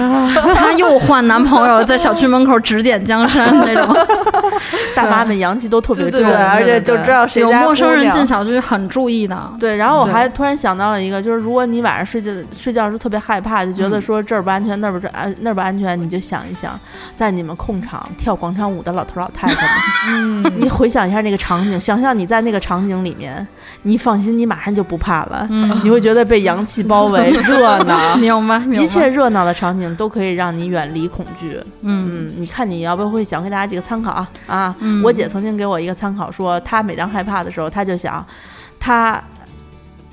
[0.53, 3.95] 她又换男朋友了， 在小区门口指点江山那种。
[4.95, 7.65] 大妈们阳气都特别重，对对对，而且就知道谁有家姑娘。
[7.65, 9.51] 陌生人进小区很注意的。
[9.59, 16.79] 对，然后我还突然想到了一个，就是如果你晚上睡觉睡觉的时候特别害怕，就觉得说这儿不安全，那儿不安那儿不安全，你就想一想，
[17.15, 23.45] 在你们控场跳广场舞的老头老太太们，嗯， 你回想一下那个场景，想象你在那个场景里面，
[23.83, 28.15] 你放心，你马上就不怕了，嗯，你会觉得被阳气包围，热闹。
[28.17, 28.59] 明白。
[28.81, 31.59] 一切热闹的场景都可以让你远离恐惧。
[31.81, 34.75] 嗯嗯，你看你要不会想给大家几个参考啊啊！
[34.79, 38.25] 嗯我姐曾经给我一个参考，说她每当害怕的时候，她就想，
[38.79, 39.21] 她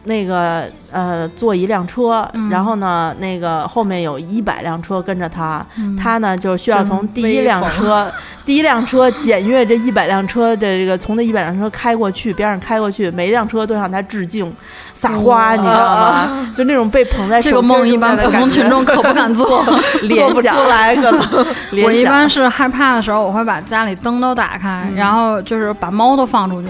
[0.04, 2.48] 那个呃坐一辆车，嗯。
[2.50, 5.96] 然后呢那个后面有一百辆车跟着他，嗯。
[5.96, 8.10] 她呢就需要从第一辆车
[8.44, 14.52] 第一辆车检阅这一百辆车的这个从那一百辆车开过去，边上开过去，每一辆车都向他致敬
[14.92, 16.50] 撒花，你知道吗？
[16.56, 19.62] 就那种被捧在这个梦一般普通群众 可不敢做。
[20.02, 21.46] 联做不出来，可能
[21.84, 24.94] 我一般是害怕的时候，我会把家里灯都打开，嗯。
[24.96, 26.68] 然后就是把猫都放出去。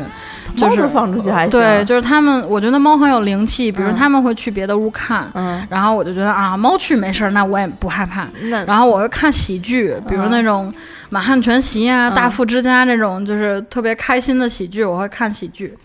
[0.57, 3.97] 就是放出去还行对，就是他们，我觉得猫很有灵气，比如嗯。
[3.97, 8.27] 他们会去别的屋看，嗯，然后我就觉得啊，猫去没事儿，那我也不害怕。
[8.67, 10.31] 然后我会看喜剧，比如嗯。
[10.31, 10.73] 那种
[11.11, 15.77] 《满汉全席》啊、嗯大富之家》这种，就是特别开心的喜剧，我会看喜剧。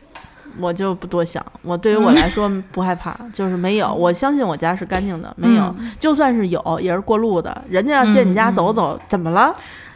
[0.57, 5.91] 我就不多想，我对于我来说 不害怕，就是没有，我相信我家是干净的，没有，嗯。
[5.99, 9.53] 就算是有，也是过路的，人家要借你家走走，怎么了？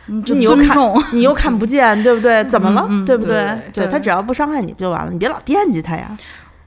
[0.10, 0.78] 嗯，就你又看。
[1.14, 2.44] 你又看不见，对不对？
[2.46, 2.88] 怎么了？
[3.06, 5.12] 对不对对对他只要不伤害你不就完了？
[5.12, 6.18] 你别老惦记他呀。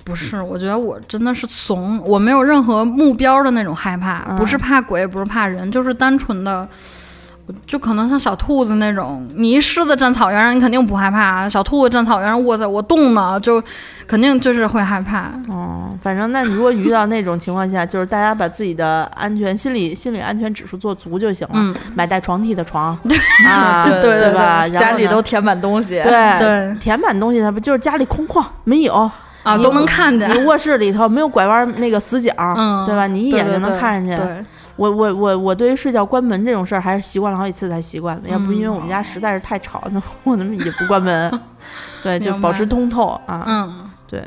[0.05, 6.69] 不是，我觉得我真的是怂，我没有任何目标的那种害怕，嗯不是怕鬼，不是怕人，就是单纯的，我
[7.67, 13.63] 就可能像小兔子那种，你一狮子站草原上，你肯定不害怕；小兔子站草原上，哇塞，我动呢，就
[14.07, 15.31] 肯定就是会害怕。
[15.49, 22.97] 哦，反正那你如果遇到那种情况下，就是大家把自己的安全心理心理安全指数做足就行了，嗯买带床梯的床
[23.49, 24.69] 啊，对对吧？
[24.69, 26.01] 家里都填满东西。
[26.03, 29.11] 对对填满东西，它不就是家里空旷没有？
[29.43, 30.31] 啊，都能看见。
[30.31, 33.09] 你卧室里头没有拐弯那个死角，嗯，对吧？
[33.09, 34.15] 你一眼就能看上去。
[34.15, 34.45] 对，
[34.83, 41.41] 我我我我对于睡觉关门这种事儿还是习惯了好几次才习惯的，要不因为嗯我们家实在是太吵，那我他妈也不关门。
[42.03, 43.45] 对，就保持通透啊。
[43.47, 44.23] 嗯对，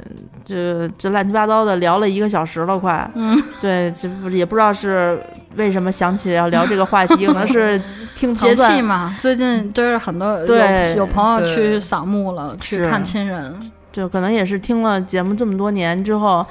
[0.45, 3.07] 这这乱七八糟的聊了一个小时了，快。
[3.15, 5.19] 嗯， 对，这不也不知道是
[5.57, 7.79] 为什么想起要聊这个话题，可能是
[8.15, 13.71] 听糖节蒜气嘛，最近就是很多对有有朋友去扫墓了，去看亲人。
[13.91, 16.45] 就可能也是听了节目这么多年之后，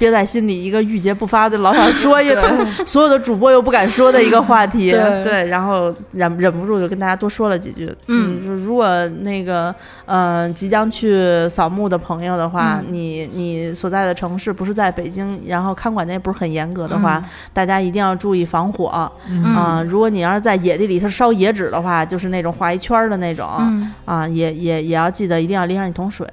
[0.00, 5.46] 憋在心里一个郁结不发的，老想说一个 所有的主播又不敢说的一个话题，对。
[5.48, 7.94] 然后忍忍不住就跟大家多说了几句。
[8.06, 8.42] 嗯。
[8.42, 8.88] 就如果
[9.20, 9.74] 那个
[10.06, 12.94] 嗯、呃即将去扫墓的朋友的话，嗯。
[12.94, 17.22] 你你所在的城市不是在北京，然后看管的也不是很严格的话，
[17.52, 18.86] 大家一定要注意防火。
[18.86, 23.46] 啊、嗯如果你要是在野地里，头烧野纸的话，就是那种画一圈儿的那种。
[23.58, 23.92] 嗯。
[24.06, 26.26] 啊，也也也要记得一定要拎上一桶水，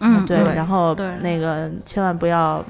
[0.00, 2.64] 嗯，对，然后那个千万不要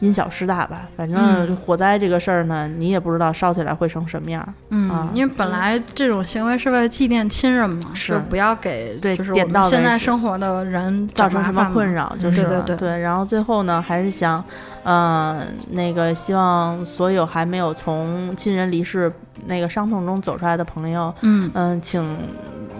[0.00, 0.88] 因小失大吧。
[0.96, 1.56] 反正嗯。
[1.56, 4.52] 火灾这个事儿呢，你也不知道烧起来会成什么样儿。
[4.70, 8.12] 嗯啊，因为本来这种行为是为了祭奠亲人嘛，是。
[8.12, 12.88] 就不要给对就是我点到现在生活的人造成什么困扰就是了对对。
[12.88, 14.44] 对然后最后呢，还是想，
[14.84, 15.40] 嗯、
[15.70, 19.12] 那个希望所有还没有从亲人离世
[19.46, 21.50] 那个伤痛中走出来的朋友，嗯。
[21.54, 22.16] 嗯、请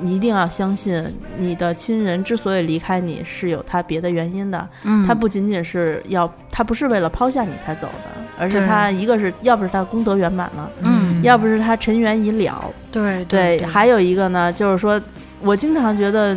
[0.03, 1.03] 一定要相信，
[1.39, 4.69] 你的亲人之所以离开你，是有他别的原因的。
[4.85, 11.07] 嗯，他不仅仅是要，他不是为了抛下你才走的，而是他一个是要不是他功德圆满了，嗯。
[11.23, 15.01] 要不是他尘缘已了，对对，对，还有一个呢，就是说
[15.41, 16.37] 我经常觉得，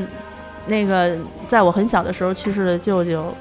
[0.65, 1.15] 那个
[1.49, 3.31] 在我很小的时候去世的舅舅，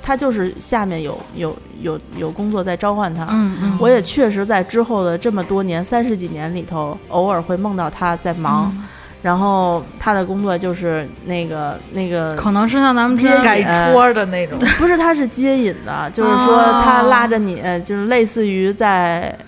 [0.00, 3.28] 他就是下面有有有有工作在召唤他。
[3.30, 8.84] 嗯嗯，我也确实在之后的这么多年三十几年里头，偶尔会梦到他在忙，嗯
[9.20, 19.36] 然后他的工作就是那个那个可能是像咱们之前改戳的那种，不是，他是接引的，就是说他拉着你，呃就是类似于在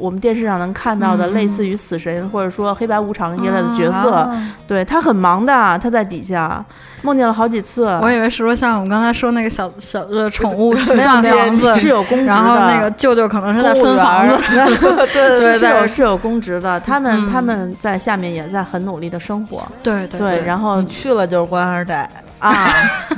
[0.00, 4.12] 我们电视上能看到的，嗯类似于死神或者说黑白无常一类的角色。
[4.14, 6.64] 啊对他很忙的，他在底下
[7.02, 7.86] 梦见了好几次。
[8.00, 14.36] 我以为是说像我们刚才说那个小小呃宠物没有换没有房子，是有公职的，然后那个舅舅可能是在分房子，
[15.12, 19.66] 对是是对 是有是有公职的，他们、嗯他们在下面也在很努力的生活。
[19.82, 22.68] 对对对，然后去了就是官二代，啊，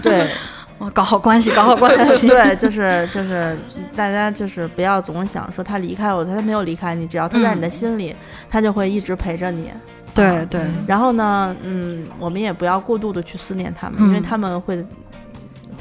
[0.03, 0.28] 对。
[0.85, 3.57] 后搞好关系，搞好关系， 对，就是就是，
[3.95, 8.14] 大家就是不要总想说他离开我，他没有离开你，只要他在你的心里，
[8.51, 9.70] 他就会一直陪着你。
[10.14, 14.85] 对对，然后呢，嗯，我们也不要过度的去思念他们，嗯因为他们会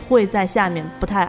[0.08, 1.28] 会在下面不太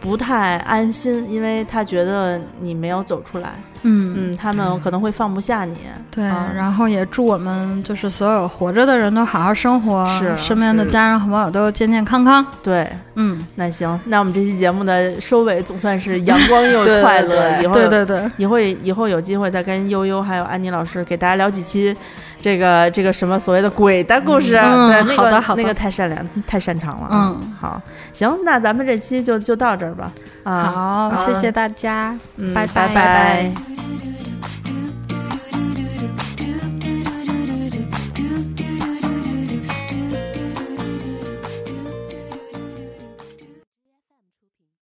[0.00, 3.52] 不太安心，因为他觉得你没有走出来，
[3.82, 5.76] 嗯嗯，他们可能会放不下你。
[6.10, 12.44] 对，啊然后也祝我们就是所有活着的人都好好生活，是身边的家人和朋友都健健康康。
[12.62, 17.28] 对，嗯，那行，那我们这期节目的收尾总算是阳光又 快乐。
[17.28, 21.96] 对以后对对对，以后以后有机会再跟悠悠还有安妮老师给大家聊几期
[22.40, 24.56] 这个这个什么所谓的鬼的故事。
[24.56, 27.08] 嗯对，那个好的好的那个太善良太擅长了。
[27.10, 27.80] 嗯，好，
[28.12, 30.12] 行，那咱们这期就就到这儿吧。
[30.44, 32.18] 好，谢谢大家。
[32.54, 33.52] 拜拜，拜拜。